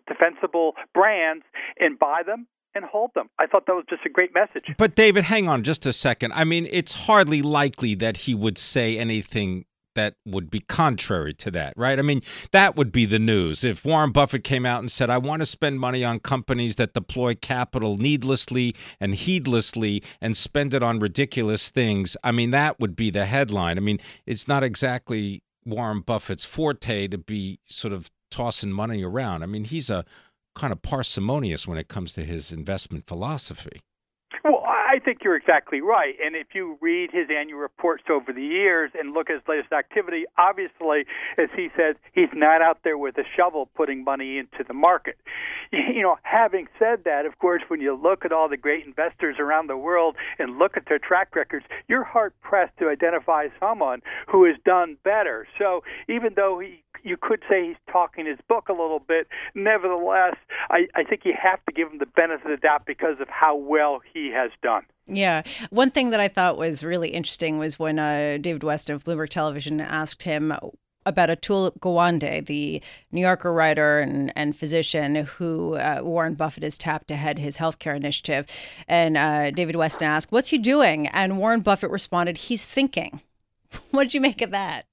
defensible 0.07 0.75
brands, 0.95 1.45
and 1.79 1.99
buy 1.99 2.23
them 2.25 2.47
and 2.75 2.85
hold 2.85 3.11
them. 3.15 3.29
I 3.39 3.47
thought 3.47 3.67
that 3.67 3.75
was 3.75 3.85
just 3.89 4.03
a 4.07 4.09
great 4.09 4.35
message. 4.35 4.75
But 4.79 4.95
David, 4.95 5.25
hang 5.25 5.49
on 5.49 5.63
just 5.63 5.85
a 5.87 5.93
second. 5.93 6.33
I 6.35 6.45
mean, 6.45 6.69
it's 6.71 6.95
hardly 6.95 7.43
likely 7.43 7.95
that 7.97 8.19
he 8.19 8.35
would 8.35 8.59
say 8.59 8.99
anything 8.99 9.65
that 9.95 10.15
would 10.25 10.51
be 10.51 10.61
contrary 10.61 11.35
to 11.35 11.51
that, 11.53 11.75
right? 11.77 11.99
I 11.99 12.03
mean, 12.03 12.23
that 12.53 12.77
would 12.77 12.93
be 12.93 13.05
the 13.05 13.19
news. 13.19 13.65
If 13.65 13.85
Warren 13.85 14.13
Buffett 14.13 14.45
came 14.45 14.67
out 14.67 14.81
and 14.81 14.91
said, 14.91 15.11
I 15.11 15.19
want 15.19 15.41
to 15.41 15.47
spend 15.47 15.81
money 15.81 16.05
on 16.05 16.21
companies 16.21 16.77
that 16.77 16.95
deploy 16.95 17.35
capital 17.35 17.97
needlessly 17.97 18.75
and 19.01 19.15
heedlessly 19.15 20.03
and 20.21 20.37
spend 20.37 20.75
it 20.75 20.83
on 20.83 20.99
ridiculous 20.99 21.71
things, 21.71 22.17
I 22.25 22.33
mean, 22.33 22.51
that 22.51 22.81
would 22.81 22.97
be 22.97 23.11
the 23.11 23.27
headline. 23.27 23.79
I 23.79 23.81
mean, 23.81 23.99
it's 24.27 24.49
not 24.49 24.63
exactly 24.63 25.43
Warren 25.65 26.01
Buffett's 26.01 26.45
forte 26.45 27.09
to 27.09 27.19
be 27.19 27.61
sort 27.65 27.93
of 27.93 28.11
tossing 28.31 28.73
money 28.73 29.03
around. 29.03 29.43
I 29.43 29.47
mean, 29.47 29.65
he's 29.65 29.91
a 29.91 30.05
kind 30.55 30.73
of 30.73 30.83
parsimonious 30.83 31.67
when 31.67 31.79
it 31.79 31.89
comes 31.89 32.13
to 32.15 32.25
his 32.25 32.53
investment 32.53 33.07
philosophy. 33.07 33.81
Think 35.05 35.25
you're 35.25 35.37
exactly 35.37 35.81
right. 35.81 36.15
And 36.25 36.37
if 36.37 36.49
you 36.55 36.79
read 36.81 37.11
his 37.13 37.27
annual 37.29 37.59
reports 37.59 38.05
over 38.09 38.33
the 38.33 38.43
years 38.43 38.93
and 38.99 39.13
look 39.13 39.31
at 39.31 39.35
his 39.35 39.43
latest 39.49 39.73
activity, 39.73 40.25
obviously, 40.39 41.07
as 41.37 41.49
he 41.57 41.69
says, 41.77 41.97
he's 42.13 42.29
not 42.33 42.63
out 42.63 42.79
there 42.85 42.97
with 42.97 43.19
a 43.19 43.25
shovel 43.37 43.69
putting 43.75 44.05
money 44.05 44.39
into 44.39 44.65
the 44.67 44.75
market. 44.75 45.17
You 45.73 46.03
know, 46.03 46.17
having 46.23 46.69
said 46.79 47.05
that, 47.05 47.25
of 47.25 47.39
course, 47.39 47.63
when 47.69 47.81
you 47.81 47.95
look 47.95 48.27
at 48.27 48.33
all 48.33 48.47
the 48.47 48.59
great 48.59 48.85
investors 48.85 49.37
around 49.39 49.69
the 49.69 49.77
world 49.77 50.17
and 50.39 50.59
look 50.59 50.77
at 50.77 50.85
their 50.87 50.99
track 50.99 51.35
records, 51.35 51.65
you're 51.89 52.05
hard 52.05 52.35
pressed 52.43 52.77
to 52.79 52.89
identify 52.89 53.49
someone 53.59 54.03
who 54.29 54.45
has 54.45 54.57
done 54.67 54.99
better. 55.03 55.47
So 55.59 55.83
even 56.09 56.35
though 56.37 56.59
he 56.59 56.83
you 57.03 57.17
could 57.17 57.41
say 57.49 57.67
he's 57.67 57.77
talking 57.91 58.27
his 58.27 58.39
book 58.49 58.69
a 58.69 58.73
little 58.73 59.01
bit. 59.01 59.27
Nevertheless, 59.55 60.37
I, 60.71 60.87
I 60.95 61.05
think 61.05 61.23
you 61.25 61.35
have 61.41 61.65
to 61.67 61.73
give 61.73 61.91
him 61.91 61.99
the 61.99 62.07
benefit 62.07 62.45
of 62.45 62.51
the 62.51 62.57
doubt 62.57 62.87
because 62.87 63.21
of 63.21 63.29
how 63.29 63.57
well 63.57 64.01
he 64.13 64.31
has 64.31 64.51
done. 64.63 64.85
Yeah. 65.07 65.43
One 65.71 65.91
thing 65.91 66.11
that 66.11 66.21
I 66.21 66.29
thought 66.29 66.57
was 66.57 66.85
really 66.85 67.11
interesting 67.11 67.59
was 67.59 67.79
when 67.79 67.99
uh, 67.99 68.39
David 68.41 68.63
West 68.63 68.89
of 68.89 69.05
Bloomberg 69.05 69.31
Television 69.31 69.81
asked 69.81 70.23
him 70.23 70.53
about 71.05 71.29
Atul 71.29 71.77
Gawande, 71.79 72.47
the 72.47 72.81
New 73.11 73.21
Yorker 73.21 73.53
writer 73.53 73.99
and, 74.01 74.33
and 74.37 74.57
physician 74.57 75.17
who 75.17 75.75
uh, 75.75 76.01
Warren 76.03 76.35
Buffett 76.35 76.63
has 76.63 76.79
tapped 76.79 77.09
to 77.09 77.17
head 77.17 77.39
his 77.39 77.57
healthcare 77.57 77.97
initiative. 77.97 78.47
And 78.87 79.17
uh, 79.17 79.51
David 79.51 79.75
Westin 79.75 80.03
asked, 80.03 80.31
What's 80.31 80.49
he 80.49 80.59
doing? 80.59 81.09
And 81.09 81.39
Warren 81.39 81.61
Buffett 81.61 81.91
responded, 81.91 82.39
He's 82.39 82.67
thinking. 82.67 83.21
what 83.91 84.05
did 84.05 84.15
you 84.15 84.21
make 84.21 84.43
of 84.43 84.51
that? 84.51 84.87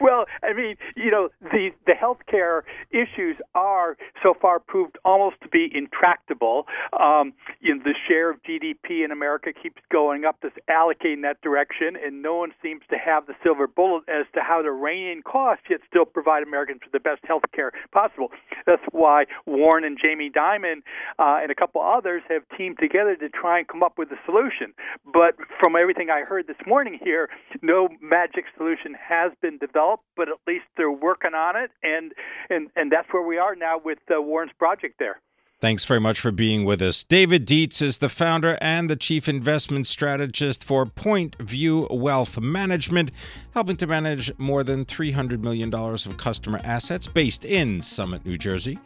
Well, 0.00 0.26
I 0.42 0.52
mean, 0.52 0.76
you 0.96 1.10
know, 1.10 1.28
the 1.40 1.70
the 1.86 1.92
healthcare 1.92 2.62
issues 2.90 3.36
are 3.54 3.96
so 4.22 4.34
far 4.40 4.58
proved 4.58 4.98
almost 5.04 5.36
to 5.42 5.48
be 5.48 5.70
intractable. 5.74 6.66
Um, 6.98 7.32
you 7.60 7.74
know, 7.74 7.82
the 7.84 7.94
share 8.08 8.30
of 8.30 8.42
GDP 8.42 9.04
in 9.04 9.10
America 9.10 9.52
keeps 9.52 9.82
going 9.90 10.24
up, 10.24 10.38
that's 10.42 10.54
allocating 10.70 11.22
that 11.22 11.40
direction, 11.42 11.96
and 11.96 12.22
no 12.22 12.36
one 12.36 12.52
seems 12.62 12.82
to 12.90 12.96
have 12.96 13.26
the 13.26 13.34
silver 13.42 13.66
bullet 13.66 14.04
as 14.08 14.26
to 14.34 14.40
how 14.40 14.62
to 14.62 14.70
rein 14.70 15.08
in 15.08 15.22
costs 15.22 15.64
yet 15.68 15.80
still 15.88 16.04
provide 16.04 16.42
Americans 16.42 16.80
with 16.84 16.92
the 16.92 17.00
best 17.00 17.20
health 17.26 17.42
care 17.54 17.72
possible. 17.92 18.28
That's 18.66 18.82
why 18.92 19.24
Warren 19.46 19.84
and 19.84 19.98
Jamie 20.00 20.30
Dimon 20.30 20.82
uh, 21.18 21.40
and 21.42 21.50
a 21.50 21.54
couple 21.54 21.82
others 21.82 22.22
have 22.28 22.42
teamed 22.56 22.78
together 22.78 23.16
to 23.16 23.28
try 23.28 23.58
and 23.58 23.68
come 23.68 23.82
up 23.82 23.98
with 23.98 24.10
a 24.12 24.18
solution. 24.24 24.72
But 25.04 25.34
from 25.58 25.76
everything 25.76 26.10
I 26.10 26.20
heard 26.20 26.46
this 26.46 26.56
morning 26.66 26.98
here, 27.02 27.28
no 27.62 27.88
magic 28.00 28.44
solution 28.56 28.94
has 28.94 29.32
been 29.40 29.58
developed, 29.58 29.81
but 30.16 30.28
at 30.28 30.38
least 30.46 30.64
they're 30.76 30.90
working 30.90 31.34
on 31.34 31.56
it, 31.56 31.70
and 31.82 32.12
and 32.50 32.68
and 32.76 32.90
that's 32.90 33.08
where 33.12 33.26
we 33.26 33.38
are 33.38 33.54
now 33.54 33.80
with 33.82 33.98
uh, 34.10 34.20
Warren's 34.20 34.52
project 34.58 34.96
there. 34.98 35.20
Thanks 35.62 35.84
very 35.84 36.00
much 36.00 36.18
for 36.18 36.32
being 36.32 36.64
with 36.64 36.82
us. 36.82 37.04
David 37.04 37.46
Dietze 37.46 37.82
is 37.82 37.98
the 37.98 38.08
founder 38.08 38.58
and 38.60 38.90
the 38.90 38.96
chief 38.96 39.28
investment 39.28 39.86
strategist 39.86 40.64
for 40.64 40.84
Point 40.84 41.36
View 41.40 41.86
Wealth 41.88 42.40
Management, 42.40 43.12
helping 43.54 43.76
to 43.76 43.86
manage 43.86 44.36
more 44.38 44.64
than 44.64 44.84
$300 44.84 45.40
million 45.40 45.72
of 45.72 46.16
customer 46.16 46.60
assets 46.64 47.06
based 47.06 47.44
in 47.44 47.80
Summit, 47.80 48.26
New 48.26 48.36
Jersey. 48.36 48.80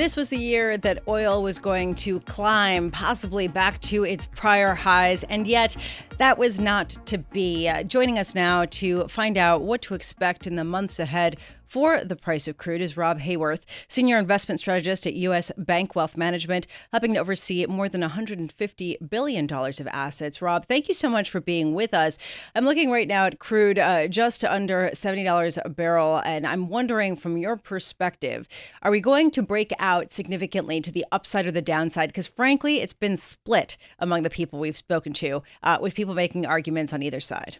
This 0.00 0.16
was 0.16 0.30
the 0.30 0.38
year 0.38 0.78
that 0.78 1.02
oil 1.06 1.42
was 1.42 1.58
going 1.58 1.94
to 1.96 2.20
climb, 2.20 2.90
possibly 2.90 3.48
back 3.48 3.78
to 3.80 4.02
its 4.02 4.24
prior 4.24 4.74
highs, 4.74 5.24
and 5.24 5.46
yet 5.46 5.76
that 6.16 6.38
was 6.38 6.58
not 6.58 6.96
to 7.04 7.18
be. 7.18 7.68
Uh, 7.68 7.82
joining 7.82 8.18
us 8.18 8.34
now 8.34 8.64
to 8.64 9.06
find 9.08 9.36
out 9.36 9.60
what 9.60 9.82
to 9.82 9.94
expect 9.94 10.46
in 10.46 10.56
the 10.56 10.64
months 10.64 11.00
ahead 11.00 11.36
for 11.70 12.02
the 12.02 12.16
price 12.16 12.48
of 12.48 12.56
crude 12.56 12.80
is 12.80 12.96
Rob 12.96 13.20
Haworth, 13.20 13.64
senior 13.86 14.18
investment 14.18 14.58
strategist 14.58 15.06
at 15.06 15.14
U.S. 15.14 15.52
Bank 15.56 15.94
Wealth 15.94 16.16
Management, 16.16 16.66
helping 16.90 17.14
to 17.14 17.20
oversee 17.20 17.64
more 17.66 17.88
than 17.88 18.02
$150 18.02 19.08
billion 19.08 19.52
of 19.52 19.86
assets. 19.86 20.42
Rob, 20.42 20.66
thank 20.66 20.88
you 20.88 20.94
so 20.94 21.08
much 21.08 21.30
for 21.30 21.40
being 21.40 21.72
with 21.72 21.94
us. 21.94 22.18
I'm 22.56 22.64
looking 22.64 22.90
right 22.90 23.06
now 23.06 23.26
at 23.26 23.38
crude 23.38 23.78
uh, 23.78 24.08
just 24.08 24.44
under 24.44 24.90
$70 24.92 25.58
a 25.64 25.68
barrel, 25.68 26.20
and 26.24 26.44
I'm 26.44 26.68
wondering 26.68 27.14
from 27.14 27.38
your 27.38 27.56
perspective, 27.56 28.48
are 28.82 28.90
we 28.90 29.00
going 29.00 29.30
to 29.30 29.42
break 29.42 29.72
out 29.78 30.12
significantly 30.12 30.80
to 30.80 30.90
the 30.90 31.06
upside 31.12 31.46
or 31.46 31.52
the 31.52 31.62
downside? 31.62 32.08
Because 32.08 32.26
frankly, 32.26 32.80
it's 32.80 32.94
been 32.94 33.16
split 33.16 33.76
among 34.00 34.24
the 34.24 34.30
people 34.30 34.58
we've 34.58 34.76
spoken 34.76 35.12
to, 35.12 35.44
uh, 35.62 35.78
with 35.80 35.94
people 35.94 36.14
making 36.14 36.46
arguments 36.46 36.92
on 36.92 37.00
either 37.00 37.20
side. 37.20 37.58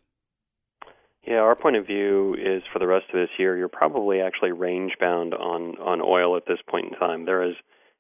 Yeah, 1.31 1.43
our 1.47 1.55
point 1.55 1.77
of 1.77 1.87
view 1.87 2.35
is 2.35 2.64
for 2.73 2.81
the 2.81 2.88
rest 2.88 3.07
of 3.14 3.21
this 3.21 3.29
year, 3.38 3.57
you're 3.57 3.69
probably 3.69 4.21
actually 4.21 4.51
range 4.51 4.95
bound 4.99 5.33
on 5.33 5.79
on 5.79 6.01
oil 6.01 6.37
at 6.37 6.43
this 6.45 6.59
point 6.69 6.87
in 6.93 6.99
time. 6.99 7.25
There 7.25 7.45
is 7.49 7.55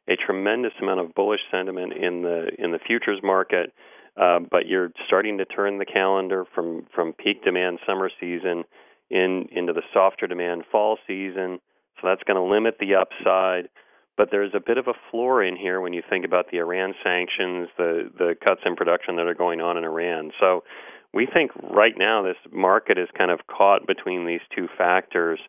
a 0.08 0.16
tremendous 0.16 0.72
amount 0.82 0.98
of 0.98 1.14
bullish 1.14 1.38
sentiment 1.48 1.92
in 1.92 2.22
the 2.22 2.48
in 2.58 2.72
the 2.72 2.80
futures 2.84 3.20
market, 3.22 3.72
uh, 4.20 4.40
but 4.50 4.66
you're 4.66 4.90
starting 5.06 5.38
to 5.38 5.44
turn 5.44 5.78
the 5.78 5.84
calendar 5.84 6.44
from 6.56 6.88
from 6.92 7.12
peak 7.12 7.44
demand 7.44 7.78
summer 7.86 8.10
season 8.18 8.64
in 9.10 9.46
into 9.52 9.74
the 9.74 9.82
softer 9.94 10.26
demand 10.26 10.64
fall 10.72 10.98
season. 11.06 11.60
So 12.00 12.08
that's 12.08 12.24
going 12.24 12.36
to 12.36 12.52
limit 12.52 12.78
the 12.80 12.96
upside. 12.96 13.68
But 14.16 14.30
there's 14.32 14.54
a 14.54 14.60
bit 14.60 14.76
of 14.76 14.88
a 14.88 14.94
floor 15.12 15.42
in 15.44 15.56
here 15.56 15.80
when 15.80 15.92
you 15.92 16.02
think 16.10 16.24
about 16.24 16.50
the 16.50 16.58
Iran 16.58 16.94
sanctions, 17.04 17.68
the 17.78 18.10
the 18.12 18.34
cuts 18.44 18.62
in 18.66 18.74
production 18.74 19.14
that 19.16 19.26
are 19.26 19.34
going 19.34 19.60
on 19.60 19.76
in 19.76 19.84
Iran. 19.84 20.32
So 20.40 20.64
we 21.12 21.26
think 21.26 21.50
right 21.56 21.94
now 21.96 22.22
this 22.22 22.36
market 22.52 22.98
is 22.98 23.08
kind 23.16 23.30
of 23.30 23.40
caught 23.46 23.86
between 23.86 24.26
these 24.26 24.40
two 24.54 24.68
factors, 24.78 25.40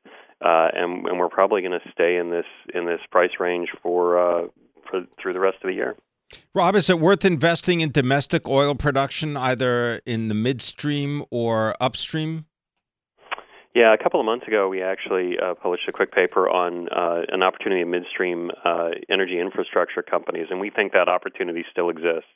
uh, 0.44 0.70
and, 0.74 1.06
and, 1.08 1.20
we're 1.20 1.30
probably 1.30 1.62
going 1.62 1.80
to 1.80 1.92
stay 1.92 2.18
in 2.18 2.32
this 2.32 2.46
in 2.74 2.86
this 2.86 3.00
price 3.12 3.32
range 3.40 3.70
for, 3.84 4.18
uh, 4.18 4.48
for 4.90 5.02
through 5.22 5.34
the 5.34 5.40
rest 5.40 5.58
of 5.64 5.68
the 5.68 5.74
year. 5.74 5.96
Rob, 6.56 6.76
is 6.76 6.90
it 6.90 7.00
worth 7.00 7.26
investing 7.26 7.82
in 7.82 7.92
domestic 7.92 8.48
oil 8.48 8.74
production, 8.74 9.38
either 9.38 10.02
in 10.06 10.30
the 10.30 10.34
midstream 10.34 11.26
or 11.30 11.76
upstream? 11.80 12.46
Yeah, 13.74 13.94
a 13.94 13.98
couple 13.98 14.20
of 14.20 14.26
months 14.26 14.48
ago, 14.48 14.68
we 14.68 14.82
actually 14.82 15.38
uh, 15.42 15.54
published 15.54 15.88
a 15.88 15.94
quick 15.94 16.12
paper 16.12 16.50
on 16.50 16.90
uh, 16.90 17.22
an 17.30 17.42
opportunity 17.42 17.82
in 17.82 17.90
midstream 17.90 18.52
uh, 18.66 18.90
energy 19.10 19.40
infrastructure 19.40 20.02
companies, 20.02 20.48
and 20.50 20.60
we 20.60 20.70
think 20.70 20.92
that 20.92 21.08
opportunity 21.08 21.64
still 21.72 21.90
exists. 21.90 22.28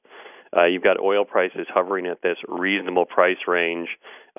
Uh, 0.55 0.65
you've 0.65 0.83
got 0.83 0.99
oil 0.99 1.25
prices 1.25 1.67
hovering 1.73 2.07
at 2.07 2.21
this 2.21 2.37
reasonable 2.47 3.05
price 3.05 3.37
range, 3.47 3.89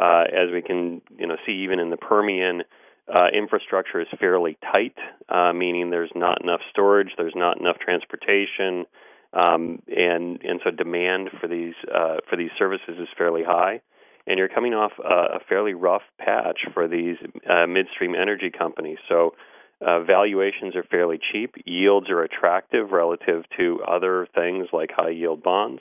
uh, 0.00 0.24
as 0.28 0.50
we 0.52 0.62
can 0.62 1.02
you 1.18 1.26
know 1.26 1.36
see 1.46 1.52
even 1.52 1.78
in 1.78 1.90
the 1.90 1.96
Permian. 1.96 2.62
Uh, 3.08 3.28
infrastructure 3.32 4.00
is 4.00 4.08
fairly 4.18 4.58
tight, 4.74 4.96
uh, 5.28 5.52
meaning 5.52 5.90
there's 5.90 6.10
not 6.16 6.42
enough 6.42 6.60
storage, 6.70 7.10
there's 7.16 7.36
not 7.36 7.60
enough 7.60 7.76
transportation, 7.78 8.84
um, 9.32 9.80
and 9.86 10.42
and 10.42 10.60
so 10.64 10.70
demand 10.70 11.30
for 11.40 11.46
these 11.46 11.74
uh, 11.94 12.16
for 12.28 12.36
these 12.36 12.50
services 12.58 12.96
is 12.98 13.08
fairly 13.16 13.42
high. 13.44 13.80
And 14.28 14.38
you're 14.38 14.48
coming 14.48 14.74
off 14.74 14.90
a, 14.98 15.36
a 15.36 15.40
fairly 15.48 15.74
rough 15.74 16.02
patch 16.18 16.58
for 16.74 16.88
these 16.88 17.16
uh, 17.48 17.68
midstream 17.68 18.16
energy 18.16 18.50
companies. 18.50 18.98
So 19.08 19.34
uh, 19.80 20.00
valuations 20.02 20.74
are 20.74 20.82
fairly 20.82 21.20
cheap. 21.32 21.54
Yields 21.64 22.08
are 22.10 22.22
attractive 22.22 22.90
relative 22.90 23.44
to 23.58 23.80
other 23.86 24.26
things 24.34 24.68
like 24.72 24.90
high 24.90 25.10
yield 25.10 25.42
bonds. 25.42 25.80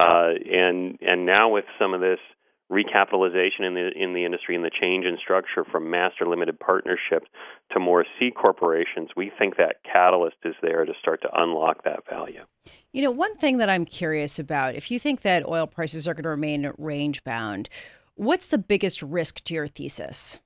Uh, 0.00 0.32
and 0.50 0.98
and 1.00 1.26
now 1.26 1.48
with 1.48 1.64
some 1.78 1.94
of 1.94 2.00
this 2.00 2.18
recapitalization 2.70 3.66
in 3.66 3.74
the 3.74 3.90
in 3.96 4.14
the 4.14 4.24
industry 4.24 4.54
and 4.54 4.64
the 4.64 4.70
change 4.70 5.04
in 5.04 5.18
structure 5.18 5.64
from 5.70 5.90
master 5.90 6.26
limited 6.26 6.58
partnerships 6.60 7.26
to 7.72 7.80
more 7.80 8.04
C 8.18 8.30
corporations, 8.30 9.10
we 9.16 9.30
think 9.36 9.56
that 9.56 9.76
catalyst 9.84 10.36
is 10.44 10.54
there 10.62 10.84
to 10.84 10.92
start 11.00 11.20
to 11.22 11.28
unlock 11.34 11.84
that 11.84 12.08
value. 12.08 12.44
You 12.92 13.02
know, 13.02 13.10
one 13.10 13.36
thing 13.36 13.58
that 13.58 13.68
I'm 13.68 13.84
curious 13.84 14.38
about, 14.38 14.74
if 14.74 14.90
you 14.90 14.98
think 14.98 15.22
that 15.22 15.46
oil 15.46 15.66
prices 15.66 16.06
are 16.06 16.14
going 16.14 16.24
to 16.24 16.30
remain 16.30 16.72
range 16.78 17.24
bound, 17.24 17.68
what's 18.14 18.46
the 18.46 18.58
biggest 18.58 19.02
risk 19.02 19.42
to 19.44 19.54
your 19.54 19.66
thesis? 19.66 20.38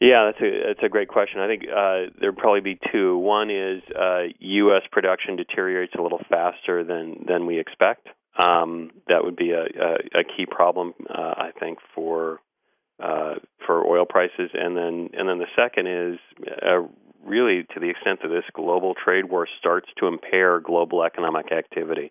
Yeah, 0.00 0.30
that's 0.32 0.40
a 0.42 0.66
that's 0.68 0.82
a 0.82 0.88
great 0.88 1.08
question. 1.08 1.40
I 1.40 1.46
think 1.46 1.64
uh, 1.64 2.12
there'd 2.20 2.36
probably 2.36 2.62
be 2.62 2.78
two. 2.90 3.18
One 3.18 3.50
is 3.50 3.82
uh, 3.94 4.32
U.S. 4.38 4.82
production 4.90 5.36
deteriorates 5.36 5.92
a 5.98 6.02
little 6.02 6.20
faster 6.30 6.82
than 6.84 7.24
than 7.28 7.44
we 7.44 7.60
expect. 7.60 8.08
Um, 8.38 8.90
that 9.08 9.24
would 9.24 9.36
be 9.36 9.50
a, 9.50 9.62
a, 9.62 10.20
a 10.20 10.24
key 10.24 10.46
problem, 10.50 10.94
uh, 11.10 11.34
I 11.36 11.50
think, 11.58 11.78
for 11.94 12.40
uh, 13.02 13.34
for 13.66 13.86
oil 13.86 14.06
prices. 14.06 14.50
And 14.54 14.74
then 14.74 15.10
and 15.12 15.28
then 15.28 15.38
the 15.38 15.46
second 15.54 15.86
is 15.86 16.18
uh, 16.62 16.80
really 17.22 17.64
to 17.74 17.80
the 17.80 17.90
extent 17.90 18.20
that 18.22 18.28
this 18.28 18.44
global 18.54 18.94
trade 18.94 19.26
war 19.30 19.46
starts 19.58 19.88
to 19.98 20.06
impair 20.06 20.60
global 20.60 21.02
economic 21.02 21.52
activity. 21.52 22.10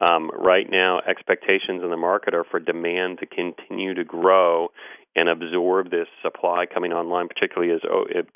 Um, 0.00 0.30
right 0.34 0.66
now, 0.68 1.00
expectations 1.06 1.82
in 1.84 1.90
the 1.90 1.96
market 1.96 2.34
are 2.34 2.44
for 2.50 2.58
demand 2.58 3.18
to 3.18 3.26
continue 3.26 3.94
to 3.94 4.04
grow 4.04 4.68
and 5.16 5.28
absorb 5.28 5.90
this 5.90 6.06
supply 6.22 6.66
coming 6.72 6.92
online, 6.92 7.28
particularly 7.28 7.72
as 7.72 7.80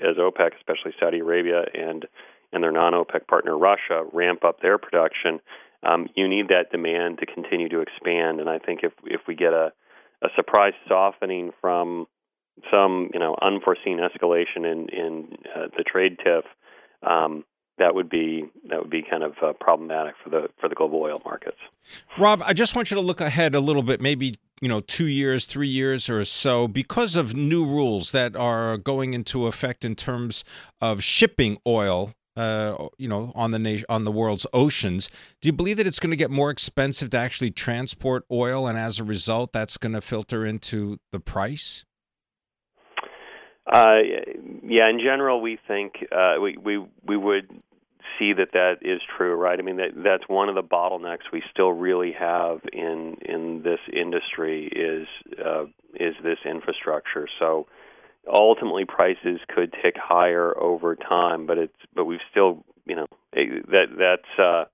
as 0.00 0.16
OPEC, 0.16 0.56
especially 0.56 0.92
Saudi 0.98 1.20
Arabia 1.20 1.64
and 1.74 2.06
and 2.52 2.62
their 2.62 2.72
non-OPEC 2.72 3.26
partner 3.26 3.56
Russia 3.58 4.04
ramp 4.12 4.44
up 4.44 4.60
their 4.60 4.78
production, 4.78 5.40
um, 5.82 6.08
you 6.14 6.28
need 6.28 6.48
that 6.48 6.70
demand 6.70 7.18
to 7.18 7.26
continue 7.26 7.68
to 7.68 7.80
expand. 7.80 8.40
And 8.40 8.48
I 8.48 8.58
think 8.58 8.80
if 8.82 8.92
if 9.04 9.22
we 9.26 9.34
get 9.34 9.52
a 9.52 9.72
a 10.22 10.28
surprise 10.36 10.72
softening 10.88 11.50
from 11.60 12.06
some 12.70 13.10
you 13.12 13.20
know 13.20 13.36
unforeseen 13.40 13.98
escalation 13.98 14.70
in 14.70 14.88
in 14.88 15.28
uh, 15.54 15.66
the 15.76 15.84
trade 15.84 16.18
tiff, 16.18 16.44
um, 17.02 17.44
that 17.78 17.94
would 17.94 18.08
be 18.08 18.44
that 18.68 18.80
would 18.80 18.90
be 18.90 19.02
kind 19.08 19.22
of 19.22 19.32
uh, 19.42 19.52
problematic 19.60 20.14
for 20.22 20.30
the 20.30 20.48
for 20.60 20.68
the 20.68 20.74
global 20.74 21.02
oil 21.02 21.20
markets. 21.24 21.58
Rob, 22.18 22.42
I 22.44 22.52
just 22.52 22.76
want 22.76 22.90
you 22.90 22.94
to 22.96 23.00
look 23.00 23.20
ahead 23.20 23.54
a 23.54 23.60
little 23.60 23.82
bit, 23.82 24.00
maybe 24.00 24.36
you 24.64 24.68
know 24.70 24.80
two 24.80 25.06
years, 25.06 25.44
three 25.44 25.68
years 25.68 26.08
or 26.08 26.24
so, 26.24 26.66
because 26.66 27.16
of 27.16 27.34
new 27.34 27.66
rules 27.66 28.12
that 28.12 28.34
are 28.34 28.78
going 28.78 29.12
into 29.12 29.46
effect 29.46 29.84
in 29.84 29.94
terms 29.94 30.42
of 30.80 31.04
shipping 31.04 31.58
oil. 31.66 32.14
Uh, 32.36 32.88
you 32.98 33.06
know, 33.06 33.30
on 33.36 33.52
the 33.52 33.60
nation, 33.60 33.86
on 33.88 34.02
the 34.02 34.10
world's 34.10 34.44
oceans. 34.52 35.08
Do 35.40 35.46
you 35.46 35.52
believe 35.52 35.76
that 35.76 35.86
it's 35.86 36.00
going 36.00 36.10
to 36.10 36.16
get 36.16 36.32
more 36.32 36.50
expensive 36.50 37.10
to 37.10 37.16
actually 37.16 37.52
transport 37.52 38.24
oil, 38.28 38.66
and 38.66 38.76
as 38.76 38.98
a 38.98 39.04
result, 39.04 39.52
that's 39.52 39.76
going 39.76 39.92
to 39.92 40.00
filter 40.00 40.44
into 40.44 40.98
the 41.12 41.20
price? 41.20 41.84
Uh, 43.72 43.98
yeah, 44.64 44.90
in 44.90 44.98
general, 44.98 45.40
we 45.40 45.60
think 45.68 46.04
uh, 46.10 46.40
we 46.42 46.56
we 46.56 46.84
we 47.06 47.16
would 47.16 47.48
see 48.18 48.32
that 48.34 48.52
that 48.52 48.76
is 48.82 49.00
true, 49.16 49.34
right? 49.34 49.58
I 49.58 49.62
mean, 49.62 49.76
that 49.76 49.90
that's 49.96 50.24
one 50.28 50.48
of 50.48 50.54
the 50.54 50.62
bottlenecks 50.62 51.30
we 51.32 51.42
still 51.50 51.72
really 51.72 52.12
have 52.12 52.60
in 52.72 53.16
in 53.24 53.62
this 53.62 53.80
industry 53.92 54.66
is 54.66 55.06
uh, 55.44 55.64
is 55.94 56.14
this 56.22 56.38
infrastructure. 56.44 57.28
So 57.38 57.66
ultimately, 58.32 58.84
prices 58.84 59.40
could 59.48 59.72
tick 59.82 59.94
higher 59.96 60.56
over 60.58 60.96
time, 60.96 61.46
but 61.46 61.58
it's 61.58 61.76
but 61.94 62.04
we've 62.04 62.20
still 62.30 62.64
you 62.86 62.96
know 62.96 63.06
that 63.32 63.86
that's 63.98 64.38
uh, 64.38 64.64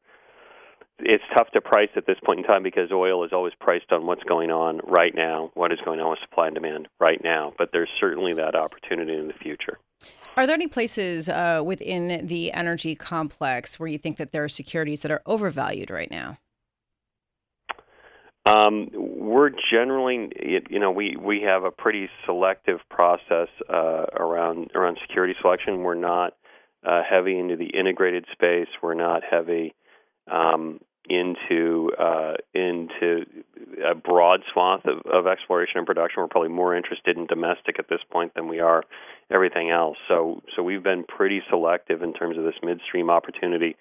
it's 1.01 1.25
tough 1.37 1.51
to 1.53 1.61
price 1.61 1.91
at 1.97 2.07
this 2.07 2.19
point 2.25 2.41
in 2.41 2.45
time 2.45 2.63
because 2.63 2.91
oil 2.93 3.25
is 3.25 3.33
always 3.33 3.55
priced 3.59 3.91
on 3.93 4.07
what's 4.07 4.23
going 4.25 4.51
on 4.51 4.81
right 4.85 5.15
now, 5.15 5.51
what 5.55 5.73
is 5.73 5.79
going 5.85 6.01
on 6.01 6.11
with 6.11 6.19
supply 6.21 6.47
and 6.47 6.55
demand 6.55 6.89
right 6.99 7.23
now. 7.23 7.53
But 7.57 7.71
there's 7.73 7.89
certainly 7.99 8.35
that 8.35 8.55
opportunity 8.55 9.17
in 9.17 9.29
the 9.29 9.35
future. 9.35 9.79
Are 10.41 10.47
there 10.47 10.55
any 10.55 10.69
places 10.69 11.29
uh, 11.29 11.61
within 11.63 12.27
the 12.27 12.51
energy 12.55 12.95
complex 12.95 13.79
where 13.79 13.91
you 13.91 13.99
think 13.99 14.17
that 14.17 14.33
there 14.33 14.43
are 14.43 14.49
securities 14.49 15.03
that 15.03 15.11
are 15.11 15.21
overvalued 15.27 15.91
right 15.91 16.11
now? 16.11 16.39
Um, 18.47 18.89
we're 18.95 19.51
generally, 19.71 20.31
you 20.71 20.79
know, 20.79 20.93
we, 20.93 21.15
we 21.21 21.43
have 21.43 21.65
a 21.65 21.71
pretty 21.71 22.09
selective 22.25 22.79
process 22.89 23.49
uh, 23.69 24.07
around 24.19 24.71
around 24.75 24.97
security 25.07 25.35
selection. 25.43 25.83
We're 25.83 25.95
not 25.95 26.37
uh, 26.87 27.03
heavy 27.07 27.39
into 27.39 27.57
the 27.57 27.67
integrated 27.79 28.25
space. 28.33 28.69
We're 28.83 28.95
not 28.95 29.21
heavy 29.31 29.75
um, 30.27 30.81
into 31.07 31.91
uh, 31.99 32.37
into 32.55 33.27
a 33.85 33.95
broad 33.95 34.41
swath 34.53 34.85
of, 34.85 35.01
of 35.07 35.27
exploration 35.27 35.79
and 35.79 35.87
production. 35.87 36.23
We're 36.23 36.29
probably 36.29 36.51
more 36.51 36.77
interested 36.77 37.17
in 37.17 37.27
domestic 37.27 37.79
at 37.79 37.89
this 37.89 38.01
point 38.11 38.35
than 38.35 38.49
we 38.49 38.61
are 38.61 38.85
everything 39.31 39.71
else. 39.71 39.97
So 40.09 40.43
so 40.55 40.63
we've 40.63 40.83
been 40.83 41.05
pretty 41.05 41.43
selective 41.49 42.03
in 42.03 42.13
terms 42.13 42.37
of 42.37 42.45
this 42.45 42.55
midstream 42.63 43.11
opportunity. 43.11 43.77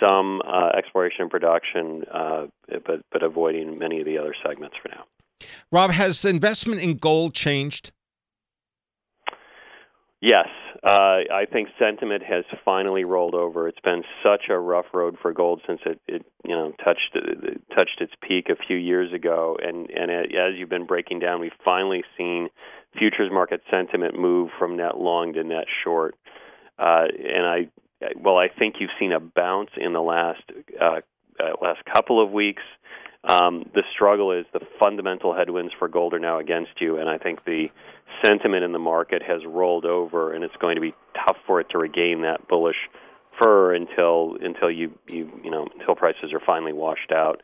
Some 0.00 0.42
uh, 0.46 0.70
exploration 0.76 1.22
and 1.22 1.30
production, 1.30 2.04
uh, 2.12 2.46
but 2.86 3.04
but 3.12 3.22
avoiding 3.22 3.78
many 3.78 4.00
of 4.00 4.06
the 4.06 4.18
other 4.18 4.34
segments 4.44 4.76
for 4.82 4.88
now. 4.88 5.04
Rob, 5.72 5.92
has 5.92 6.24
investment 6.24 6.80
in 6.80 6.96
gold 6.96 7.34
changed? 7.34 7.92
Yes, 10.22 10.48
uh, 10.84 11.24
I 11.32 11.46
think 11.50 11.68
sentiment 11.78 12.22
has 12.22 12.44
finally 12.62 13.04
rolled 13.04 13.34
over. 13.34 13.68
It's 13.68 13.80
been 13.80 14.02
such 14.22 14.50
a 14.50 14.58
rough 14.58 14.84
road 14.92 15.16
for 15.20 15.32
gold 15.32 15.62
since 15.66 15.80
it, 15.86 15.98
it 16.06 16.26
you 16.44 16.54
know 16.54 16.72
touched 16.84 17.16
uh, 17.16 17.74
touched 17.74 18.02
its 18.02 18.12
peak 18.20 18.50
a 18.50 18.56
few 18.66 18.76
years 18.76 19.14
ago, 19.14 19.56
and 19.62 19.88
and 19.88 20.10
as 20.10 20.56
you've 20.56 20.68
been 20.68 20.84
breaking 20.84 21.20
down, 21.20 21.40
we've 21.40 21.52
finally 21.64 22.04
seen 22.18 22.50
futures 22.98 23.30
market 23.32 23.62
sentiment 23.70 24.18
move 24.18 24.50
from 24.58 24.76
net 24.76 24.98
long 24.98 25.32
to 25.32 25.42
net 25.42 25.64
short. 25.84 26.16
Uh, 26.78 27.04
and 27.18 27.46
I, 27.46 27.68
well, 28.16 28.36
I 28.36 28.48
think 28.48 28.76
you've 28.78 28.90
seen 28.98 29.12
a 29.12 29.20
bounce 29.20 29.70
in 29.78 29.94
the 29.94 30.02
last 30.02 30.42
uh, 30.78 31.00
uh, 31.40 31.52
last 31.62 31.80
couple 31.90 32.22
of 32.22 32.30
weeks. 32.30 32.62
Um, 33.24 33.68
the 33.74 33.82
struggle 33.92 34.32
is 34.32 34.46
the 34.52 34.60
fundamental 34.78 35.34
headwinds 35.34 35.72
for 35.78 35.88
gold 35.88 36.14
are 36.14 36.18
now 36.18 36.38
against 36.38 36.80
you, 36.80 36.98
and 36.98 37.08
I 37.08 37.18
think 37.18 37.44
the 37.44 37.66
sentiment 38.24 38.64
in 38.64 38.72
the 38.72 38.78
market 38.78 39.22
has 39.22 39.42
rolled 39.46 39.84
over, 39.84 40.32
and 40.32 40.42
it's 40.42 40.56
going 40.56 40.76
to 40.76 40.80
be 40.80 40.94
tough 41.14 41.36
for 41.46 41.60
it 41.60 41.68
to 41.70 41.78
regain 41.78 42.22
that 42.22 42.48
bullish 42.48 42.88
fur 43.38 43.74
until 43.74 44.36
until 44.40 44.70
you 44.70 44.98
you 45.06 45.30
you 45.44 45.50
know 45.50 45.66
until 45.78 45.94
prices 45.94 46.32
are 46.32 46.40
finally 46.44 46.72
washed 46.72 47.12
out. 47.12 47.42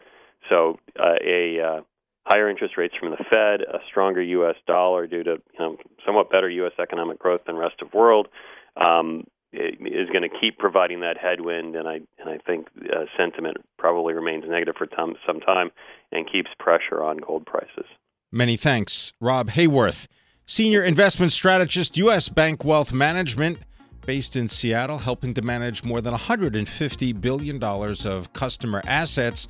So 0.48 0.78
uh, 0.98 1.16
a 1.22 1.60
uh, 1.60 1.80
higher 2.26 2.48
interest 2.48 2.76
rates 2.76 2.94
from 2.98 3.10
the 3.10 3.16
Fed, 3.16 3.60
a 3.60 3.78
stronger 3.88 4.22
U.S. 4.22 4.56
dollar 4.66 5.06
due 5.06 5.22
to 5.22 5.30
you 5.30 5.58
know, 5.58 5.76
somewhat 6.04 6.30
better 6.30 6.48
U.S. 6.48 6.72
economic 6.80 7.18
growth 7.18 7.42
than 7.46 7.56
rest 7.56 7.82
of 7.82 7.92
world. 7.94 8.28
Um, 8.76 9.24
is 9.56 10.08
going 10.10 10.22
to 10.22 10.28
keep 10.40 10.58
providing 10.58 11.00
that 11.00 11.16
headwind, 11.18 11.76
and 11.76 11.88
I 11.88 12.00
and 12.18 12.28
I 12.28 12.38
think 12.46 12.68
uh, 12.84 13.04
sentiment 13.16 13.58
probably 13.78 14.14
remains 14.14 14.44
negative 14.46 14.74
for 14.76 14.86
some 14.96 15.14
some 15.26 15.40
time 15.40 15.70
and 16.12 16.30
keeps 16.30 16.50
pressure 16.58 17.02
on 17.02 17.18
gold 17.18 17.46
prices. 17.46 17.86
Many 18.32 18.56
thanks, 18.56 19.12
Rob 19.20 19.50
Haworth, 19.50 20.08
senior 20.46 20.82
investment 20.82 21.32
strategist, 21.32 21.96
U.S. 21.96 22.28
Bank 22.28 22.64
Wealth 22.64 22.92
Management, 22.92 23.58
based 24.04 24.36
in 24.36 24.48
Seattle, 24.48 24.98
helping 24.98 25.34
to 25.34 25.42
manage 25.42 25.84
more 25.84 26.00
than 26.00 26.12
150 26.12 27.12
billion 27.14 27.58
dollars 27.58 28.06
of 28.06 28.32
customer 28.32 28.82
assets. 28.86 29.48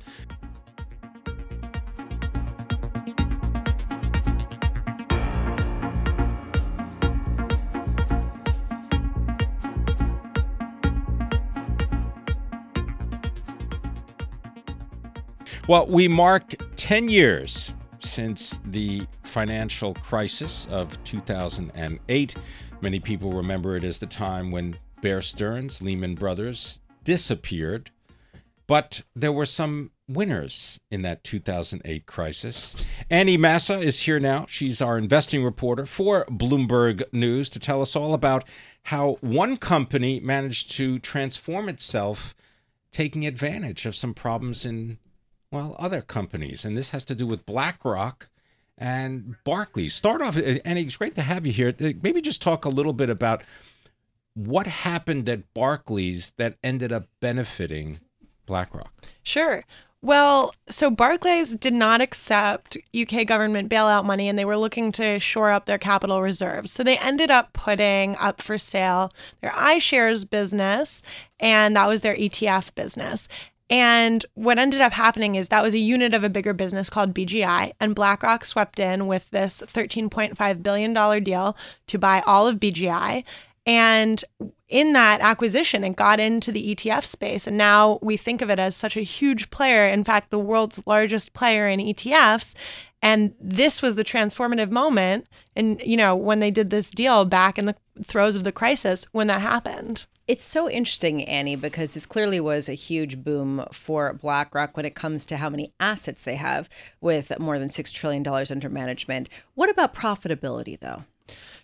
Well, 15.67 15.85
we 15.85 16.07
mark 16.07 16.55
10 16.77 17.09
years 17.09 17.73
since 17.99 18.57
the 18.67 19.05
financial 19.23 19.95
crisis 19.95 20.65
of 20.71 21.03
2008. 21.03 22.35
Many 22.79 22.99
people 23.01 23.33
remember 23.33 23.75
it 23.75 23.83
as 23.83 23.97
the 23.97 24.05
time 24.05 24.49
when 24.49 24.77
Bear 25.01 25.21
Stearns, 25.21 25.81
Lehman 25.81 26.15
Brothers, 26.15 26.79
disappeared. 27.03 27.91
But 28.65 29.01
there 29.13 29.33
were 29.33 29.45
some 29.45 29.91
winners 30.07 30.79
in 30.89 31.01
that 31.01 31.25
2008 31.25 32.05
crisis. 32.05 32.73
Annie 33.09 33.35
Massa 33.35 33.77
is 33.77 33.99
here 33.99 34.21
now. 34.21 34.45
She's 34.47 34.81
our 34.81 34.97
investing 34.97 35.43
reporter 35.43 35.85
for 35.85 36.25
Bloomberg 36.27 37.03
News 37.11 37.49
to 37.49 37.59
tell 37.59 37.81
us 37.81 37.93
all 37.93 38.13
about 38.13 38.45
how 38.83 39.17
one 39.19 39.57
company 39.57 40.21
managed 40.21 40.71
to 40.77 40.97
transform 40.99 41.67
itself, 41.67 42.33
taking 42.93 43.27
advantage 43.27 43.85
of 43.85 43.97
some 43.97 44.13
problems 44.13 44.65
in 44.65 44.97
well, 45.51 45.75
other 45.79 46.01
companies. 46.01 46.65
And 46.65 46.77
this 46.77 46.89
has 46.89 47.05
to 47.05 47.15
do 47.15 47.25
with 47.25 47.45
BlackRock 47.45 48.29
and 48.77 49.35
Barclays. 49.43 49.93
Start 49.93 50.21
off, 50.21 50.37
eh, 50.37 50.59
and 50.65 50.77
it's 50.77 50.97
great 50.97 51.15
to 51.15 51.21
have 51.21 51.47
you 51.47 51.53
here. 51.53 51.73
Eh, 51.79 51.93
maybe 52.01 52.21
just 52.21 52.41
talk 52.41 52.65
a 52.65 52.69
little 52.69 52.93
bit 52.93 53.09
about 53.09 53.43
what 54.33 54.67
happened 54.67 55.27
at 55.29 55.53
Barclays 55.53 56.31
that 56.37 56.57
ended 56.63 56.91
up 56.91 57.07
benefiting 57.21 57.99
BlackRock. 58.45 58.93
Sure. 59.23 59.63
Well, 60.03 60.53
so 60.69 60.91
Barclays 60.91 61.55
did 61.55 61.73
not 61.73 62.01
accept 62.01 62.77
UK 62.95 63.25
government 63.25 63.69
bailout 63.69 64.05
money 64.05 64.29
and 64.29 64.37
they 64.37 64.45
were 64.45 64.55
looking 64.55 64.91
to 64.93 65.19
shore 65.19 65.49
up 65.49 65.65
their 65.65 65.79
capital 65.79 66.21
reserves. 66.21 66.71
So 66.71 66.83
they 66.83 66.99
ended 66.99 67.31
up 67.31 67.51
putting 67.53 68.15
up 68.17 68.41
for 68.41 68.59
sale 68.59 69.11
their 69.41 69.51
iShares 69.51 70.29
business, 70.29 71.01
and 71.39 71.75
that 71.75 71.87
was 71.87 72.01
their 72.01 72.15
ETF 72.15 72.75
business. 72.75 73.27
And 73.69 74.25
what 74.35 74.57
ended 74.57 74.79
up 74.79 74.93
happening 74.93 75.35
is 75.35 75.49
that 75.49 75.63
was 75.63 75.73
a 75.73 75.79
unit 75.79 76.13
of 76.13 76.23
a 76.23 76.29
bigger 76.29 76.53
business 76.53 76.89
called 76.89 77.13
BGI, 77.13 77.73
and 77.81 77.95
BlackRock 77.95 78.45
swept 78.45 78.79
in 78.79 79.07
with 79.07 79.29
this 79.31 79.61
$13.5 79.65 80.63
billion 80.63 81.23
deal 81.23 81.57
to 81.87 81.97
buy 81.97 82.23
all 82.25 82.47
of 82.47 82.59
BGI. 82.59 83.25
And 83.67 84.23
in 84.69 84.93
that 84.93 85.19
acquisition, 85.19 85.83
it 85.83 85.97
got 85.97 86.21
into 86.21 86.53
the 86.53 86.73
ETF 86.73 87.03
space. 87.03 87.47
And 87.47 87.57
now 87.57 87.99
we 88.01 88.15
think 88.15 88.41
of 88.41 88.49
it 88.49 88.59
as 88.59 88.75
such 88.77 88.95
a 88.95 89.01
huge 89.01 89.49
player, 89.49 89.85
in 89.85 90.05
fact, 90.05 90.31
the 90.31 90.39
world's 90.39 90.81
largest 90.87 91.33
player 91.33 91.67
in 91.67 91.81
ETFs. 91.81 92.55
And 93.01 93.35
this 93.39 93.81
was 93.81 93.95
the 93.95 94.05
transformative 94.05 94.71
moment. 94.71 95.27
And, 95.55 95.81
you 95.83 95.97
know, 95.97 96.15
when 96.15 96.39
they 96.39 96.49
did 96.49 96.69
this 96.69 96.89
deal 96.89 97.25
back 97.25 97.59
in 97.59 97.65
the 97.65 97.75
throes 98.03 98.37
of 98.37 98.45
the 98.45 98.51
crisis, 98.53 99.05
when 99.11 99.27
that 99.27 99.41
happened. 99.41 100.05
It's 100.27 100.45
so 100.45 100.69
interesting, 100.69 101.23
Annie, 101.25 101.55
because 101.55 101.93
this 101.93 102.05
clearly 102.05 102.39
was 102.39 102.67
a 102.67 102.73
huge 102.73 103.23
boom 103.23 103.65
for 103.71 104.13
BlackRock 104.13 104.75
when 104.75 104.85
it 104.85 104.95
comes 104.95 105.25
to 105.25 105.37
how 105.37 105.49
many 105.49 105.73
assets 105.79 106.21
they 106.21 106.35
have 106.35 106.69
with 106.99 107.37
more 107.39 107.59
than 107.59 107.69
$6 107.69 107.93
trillion 107.93 108.27
under 108.27 108.69
management. 108.69 109.29
What 109.55 109.69
about 109.69 109.93
profitability, 109.93 110.79
though? 110.79 111.03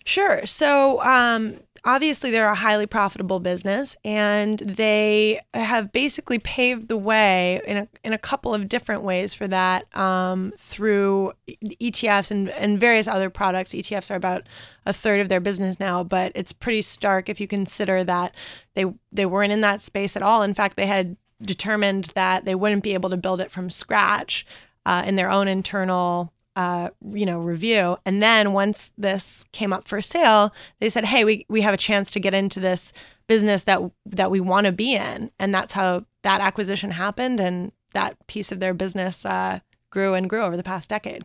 Sure. 0.04 0.44
So, 0.46 1.02
um, 1.02 1.60
obviously, 1.82 2.30
they're 2.30 2.48
a 2.48 2.54
highly 2.54 2.86
profitable 2.86 3.40
business, 3.40 3.96
and 4.04 4.58
they 4.58 5.40
have 5.54 5.92
basically 5.92 6.38
paved 6.38 6.88
the 6.88 6.96
way 6.96 7.60
in 7.66 7.78
a, 7.78 7.88
in 8.04 8.12
a 8.12 8.18
couple 8.18 8.54
of 8.54 8.68
different 8.68 9.02
ways 9.02 9.32
for 9.32 9.48
that 9.48 9.84
um, 9.96 10.52
through 10.58 11.32
ETFs 11.48 12.30
and, 12.30 12.50
and 12.50 12.78
various 12.78 13.08
other 13.08 13.30
products. 13.30 13.72
ETFs 13.72 14.10
are 14.10 14.16
about 14.16 14.42
a 14.84 14.92
third 14.92 15.20
of 15.20 15.30
their 15.30 15.40
business 15.40 15.80
now, 15.80 16.04
but 16.04 16.32
it's 16.34 16.52
pretty 16.52 16.82
stark 16.82 17.30
if 17.30 17.40
you 17.40 17.48
consider 17.48 18.04
that 18.04 18.34
they 18.74 18.84
they 19.10 19.24
weren't 19.24 19.52
in 19.52 19.62
that 19.62 19.80
space 19.80 20.16
at 20.16 20.22
all. 20.22 20.42
In 20.42 20.52
fact, 20.52 20.76
they 20.76 20.86
had 20.86 21.16
determined 21.40 22.10
that 22.14 22.44
they 22.44 22.54
wouldn't 22.54 22.82
be 22.82 22.94
able 22.94 23.10
to 23.10 23.16
build 23.16 23.40
it 23.40 23.50
from 23.50 23.70
scratch 23.70 24.46
uh, 24.84 25.02
in 25.06 25.16
their 25.16 25.30
own 25.30 25.48
internal 25.48 26.33
uh, 26.56 26.90
you 27.12 27.26
know, 27.26 27.38
review. 27.40 27.96
And 28.06 28.22
then 28.22 28.52
once 28.52 28.92
this 28.96 29.44
came 29.52 29.72
up 29.72 29.88
for 29.88 30.00
sale, 30.00 30.54
they 30.80 30.90
said, 30.90 31.04
"Hey, 31.04 31.24
we 31.24 31.46
we 31.48 31.60
have 31.62 31.74
a 31.74 31.78
chance 31.78 32.10
to 32.12 32.20
get 32.20 32.34
into 32.34 32.60
this 32.60 32.92
business 33.26 33.64
that 33.64 33.80
that 34.06 34.30
we 34.30 34.40
want 34.40 34.66
to 34.66 34.72
be 34.72 34.94
in." 34.94 35.30
And 35.38 35.54
that's 35.54 35.72
how 35.72 36.04
that 36.22 36.40
acquisition 36.40 36.90
happened, 36.90 37.40
and 37.40 37.72
that 37.92 38.24
piece 38.26 38.52
of 38.52 38.60
their 38.60 38.74
business 38.74 39.24
uh, 39.26 39.60
grew 39.90 40.14
and 40.14 40.28
grew 40.28 40.42
over 40.42 40.56
the 40.56 40.62
past 40.62 40.90
decade. 40.90 41.24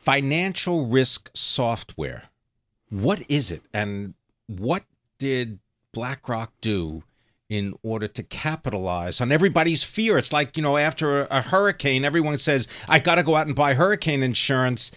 Financial 0.00 0.86
risk 0.86 1.30
software. 1.34 2.24
What 2.88 3.22
is 3.28 3.50
it, 3.50 3.62
and 3.72 4.14
what 4.46 4.84
did 5.18 5.60
BlackRock 5.92 6.52
do 6.60 7.04
in 7.50 7.74
order 7.82 8.06
to 8.06 8.22
capitalize 8.22 9.20
on 9.20 9.32
everybody's 9.32 9.82
fear. 9.82 10.16
It's 10.16 10.32
like, 10.32 10.56
you 10.56 10.62
know, 10.62 10.76
after 10.78 11.22
a, 11.24 11.42
hurricane, 11.42 12.04
everyone 12.04 12.38
says, 12.38 12.68
I 12.88 13.00
got 13.00 13.16
to 13.16 13.24
go 13.24 13.34
out 13.34 13.48
and 13.48 13.56
buy 13.56 13.74
hurricane 13.74 14.22
insurance. 14.22 14.92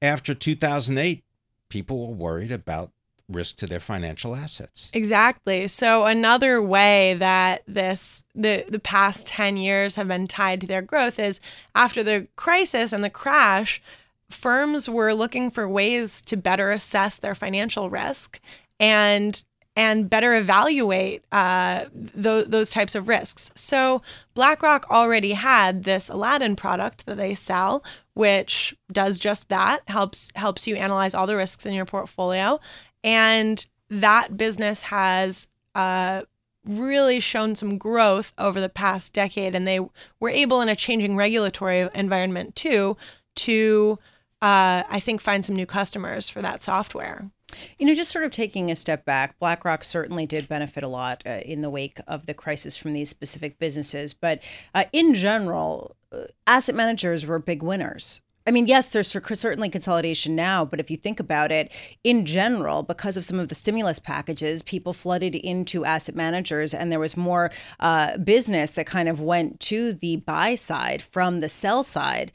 After 0.00 0.34
2008, 0.34 1.22
people 1.68 2.08
were 2.08 2.14
worried 2.14 2.50
about 2.50 2.92
risk 3.28 3.56
to 3.58 3.66
their 3.66 3.78
financial 3.78 4.34
assets. 4.34 4.90
Exactly. 4.94 5.68
So 5.68 6.06
another 6.06 6.62
way 6.62 7.14
that 7.18 7.62
this 7.68 8.24
the 8.34 8.64
the 8.66 8.78
past 8.78 9.26
10 9.26 9.58
years 9.58 9.96
have 9.96 10.08
been 10.08 10.26
tied 10.26 10.62
to 10.62 10.66
their 10.66 10.80
growth 10.80 11.18
is 11.18 11.38
after 11.74 12.02
the 12.02 12.26
crisis 12.36 12.90
and 12.90 13.04
the 13.04 13.10
crash, 13.10 13.82
firms 14.30 14.88
were 14.88 15.12
looking 15.12 15.50
for 15.50 15.68
ways 15.68 16.22
to 16.22 16.38
better 16.38 16.70
assess 16.70 17.18
their 17.18 17.34
financial 17.34 17.90
risk 17.90 18.40
and 18.80 19.44
and 19.78 20.10
better 20.10 20.34
evaluate 20.34 21.22
uh, 21.30 21.84
th- 22.20 22.46
those 22.48 22.72
types 22.72 22.96
of 22.96 23.06
risks. 23.06 23.52
So, 23.54 24.02
BlackRock 24.34 24.90
already 24.90 25.34
had 25.34 25.84
this 25.84 26.08
Aladdin 26.08 26.56
product 26.56 27.06
that 27.06 27.16
they 27.16 27.36
sell, 27.36 27.84
which 28.14 28.76
does 28.90 29.20
just 29.20 29.48
that 29.50 29.88
helps 29.88 30.32
helps 30.34 30.66
you 30.66 30.74
analyze 30.74 31.14
all 31.14 31.28
the 31.28 31.36
risks 31.36 31.64
in 31.64 31.74
your 31.74 31.84
portfolio, 31.84 32.58
and 33.04 33.64
that 33.88 34.36
business 34.36 34.82
has 34.82 35.46
uh, 35.76 36.22
really 36.64 37.20
shown 37.20 37.54
some 37.54 37.78
growth 37.78 38.32
over 38.36 38.60
the 38.60 38.68
past 38.68 39.12
decade, 39.12 39.54
and 39.54 39.64
they 39.64 39.78
were 40.18 40.28
able 40.28 40.60
in 40.60 40.68
a 40.68 40.74
changing 40.74 41.14
regulatory 41.14 41.88
environment 41.94 42.56
too 42.56 42.96
to 43.36 43.96
uh, 44.40 44.84
I 44.88 45.00
think 45.00 45.20
find 45.20 45.44
some 45.44 45.56
new 45.56 45.66
customers 45.66 46.28
for 46.28 46.42
that 46.42 46.62
software. 46.62 47.30
You 47.78 47.86
know, 47.86 47.94
just 47.94 48.12
sort 48.12 48.24
of 48.24 48.30
taking 48.30 48.70
a 48.70 48.76
step 48.76 49.04
back, 49.04 49.38
BlackRock 49.38 49.82
certainly 49.82 50.26
did 50.26 50.48
benefit 50.48 50.84
a 50.84 50.88
lot 50.88 51.22
uh, 51.26 51.40
in 51.44 51.62
the 51.62 51.70
wake 51.70 51.98
of 52.06 52.26
the 52.26 52.34
crisis 52.34 52.76
from 52.76 52.92
these 52.92 53.08
specific 53.08 53.58
businesses. 53.58 54.12
But 54.12 54.40
uh, 54.74 54.84
in 54.92 55.14
general, 55.14 55.96
uh, 56.12 56.24
asset 56.46 56.74
managers 56.74 57.24
were 57.24 57.38
big 57.38 57.62
winners. 57.62 58.20
I 58.46 58.50
mean, 58.50 58.66
yes, 58.66 58.88
there's 58.88 59.08
certainly 59.08 59.68
consolidation 59.68 60.34
now, 60.34 60.64
but 60.64 60.80
if 60.80 60.90
you 60.90 60.96
think 60.96 61.20
about 61.20 61.52
it, 61.52 61.70
in 62.02 62.24
general, 62.24 62.82
because 62.82 63.18
of 63.18 63.26
some 63.26 63.38
of 63.38 63.48
the 63.48 63.54
stimulus 63.54 63.98
packages, 63.98 64.62
people 64.62 64.94
flooded 64.94 65.34
into 65.34 65.84
asset 65.84 66.14
managers, 66.14 66.72
and 66.72 66.90
there 66.90 66.98
was 66.98 67.14
more 67.14 67.50
uh, 67.80 68.16
business 68.16 68.70
that 68.70 68.86
kind 68.86 69.06
of 69.06 69.20
went 69.20 69.60
to 69.60 69.92
the 69.92 70.16
buy 70.16 70.54
side 70.54 71.02
from 71.02 71.40
the 71.40 71.48
sell 71.50 71.82
side 71.82 72.32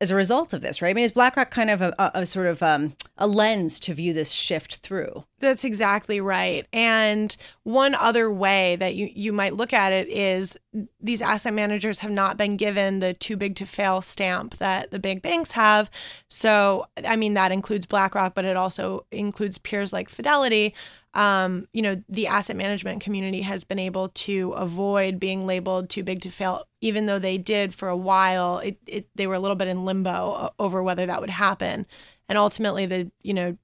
as 0.00 0.10
a 0.10 0.14
result 0.14 0.52
of 0.52 0.60
this, 0.60 0.80
right? 0.80 0.90
I 0.90 0.94
mean, 0.94 1.04
is 1.04 1.12
BlackRock 1.12 1.50
kind 1.50 1.70
of 1.70 1.82
a, 1.82 1.94
a, 1.98 2.10
a 2.20 2.26
sort 2.26 2.46
of 2.46 2.62
um, 2.62 2.94
a 3.16 3.26
lens 3.26 3.80
to 3.80 3.94
view 3.94 4.12
this 4.12 4.30
shift 4.30 4.76
through? 4.76 5.24
That's 5.40 5.64
exactly 5.64 6.20
right. 6.20 6.66
And 6.72 7.36
one 7.68 7.94
other 7.94 8.32
way 8.32 8.76
that 8.76 8.94
you, 8.94 9.10
you 9.14 9.30
might 9.30 9.52
look 9.52 9.74
at 9.74 9.92
it 9.92 10.08
is 10.08 10.56
these 11.02 11.20
asset 11.20 11.52
managers 11.52 11.98
have 11.98 12.10
not 12.10 12.38
been 12.38 12.56
given 12.56 13.00
the 13.00 13.12
too 13.12 13.36
big 13.36 13.56
to 13.56 13.66
fail 13.66 14.00
stamp 14.00 14.56
that 14.56 14.90
the 14.90 14.98
big 14.98 15.20
banks 15.20 15.50
have. 15.50 15.90
So, 16.28 16.86
I 17.04 17.16
mean, 17.16 17.34
that 17.34 17.52
includes 17.52 17.84
BlackRock, 17.84 18.34
but 18.34 18.46
it 18.46 18.56
also 18.56 19.04
includes 19.12 19.58
peers 19.58 19.92
like 19.92 20.08
Fidelity. 20.08 20.74
Um, 21.12 21.68
you 21.74 21.82
know, 21.82 22.00
the 22.08 22.26
asset 22.26 22.56
management 22.56 23.02
community 23.02 23.42
has 23.42 23.64
been 23.64 23.78
able 23.78 24.08
to 24.10 24.52
avoid 24.52 25.20
being 25.20 25.46
labeled 25.46 25.90
too 25.90 26.02
big 26.02 26.22
to 26.22 26.30
fail, 26.30 26.64
even 26.80 27.04
though 27.04 27.18
they 27.18 27.36
did 27.36 27.74
for 27.74 27.90
a 27.90 27.96
while. 27.96 28.60
It, 28.60 28.78
it, 28.86 29.08
they 29.14 29.26
were 29.26 29.34
a 29.34 29.40
little 29.40 29.56
bit 29.56 29.68
in 29.68 29.84
limbo 29.84 30.54
over 30.58 30.82
whether 30.82 31.04
that 31.04 31.20
would 31.20 31.28
happen. 31.28 31.84
And 32.30 32.38
ultimately, 32.38 32.86
the, 32.86 33.10
you 33.20 33.34
know, 33.34 33.58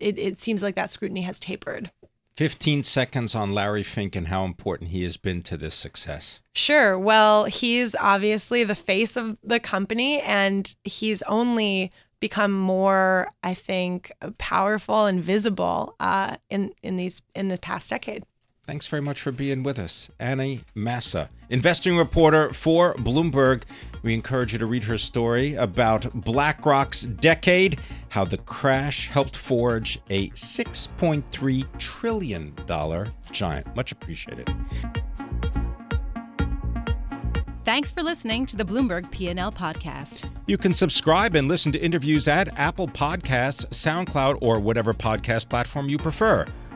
it, 0.00 0.18
it 0.18 0.40
seems 0.40 0.60
like 0.62 0.74
that 0.74 0.90
scrutiny 0.90 1.22
has 1.22 1.38
tapered. 1.38 1.92
15 2.36 2.82
seconds 2.82 3.34
on 3.34 3.52
Larry 3.52 3.82
Fink 3.82 4.16
and 4.16 4.28
how 4.28 4.44
important 4.44 4.90
he 4.90 5.04
has 5.04 5.16
been 5.16 5.42
to 5.42 5.56
this 5.56 5.74
success. 5.74 6.40
Sure. 6.54 6.98
Well, 6.98 7.44
he's 7.44 7.94
obviously 7.94 8.64
the 8.64 8.74
face 8.74 9.16
of 9.16 9.38
the 9.42 9.60
company, 9.60 10.20
and 10.20 10.74
he's 10.84 11.22
only 11.22 11.92
become 12.20 12.52
more, 12.52 13.28
I 13.42 13.54
think, 13.54 14.10
powerful 14.38 15.06
and 15.06 15.22
visible 15.22 15.94
uh, 16.00 16.36
in 16.50 16.72
in 16.82 16.96
these 16.96 17.22
in 17.34 17.48
the 17.48 17.58
past 17.58 17.90
decade. 17.90 18.24
Thanks 18.66 18.86
very 18.86 19.02
much 19.02 19.20
for 19.20 19.30
being 19.30 19.62
with 19.62 19.78
us. 19.78 20.10
Annie 20.18 20.64
Massa, 20.74 21.28
investing 21.50 21.98
reporter 21.98 22.50
for 22.54 22.94
Bloomberg. 22.94 23.64
We 24.02 24.14
encourage 24.14 24.54
you 24.54 24.58
to 24.58 24.64
read 24.64 24.84
her 24.84 24.96
story 24.96 25.54
about 25.54 26.10
BlackRock's 26.14 27.02
decade, 27.02 27.78
how 28.08 28.24
the 28.24 28.38
crash 28.38 29.08
helped 29.10 29.36
forge 29.36 30.00
a 30.08 30.30
$6.3 30.30 31.78
trillion 31.78 32.54
giant. 33.32 33.76
Much 33.76 33.92
appreciated. 33.92 34.50
Thanks 37.66 37.90
for 37.90 38.02
listening 38.02 38.46
to 38.46 38.56
the 38.56 38.64
Bloomberg 38.64 39.10
P&L 39.10 39.52
podcast. 39.52 40.28
You 40.46 40.58
can 40.58 40.72
subscribe 40.72 41.34
and 41.34 41.48
listen 41.48 41.72
to 41.72 41.78
interviews 41.78 42.28
at 42.28 42.58
Apple 42.58 42.88
Podcasts, 42.88 43.66
SoundCloud, 43.68 44.38
or 44.40 44.58
whatever 44.58 44.92
podcast 44.94 45.48
platform 45.48 45.88
you 45.88 45.96
prefer. 45.98 46.46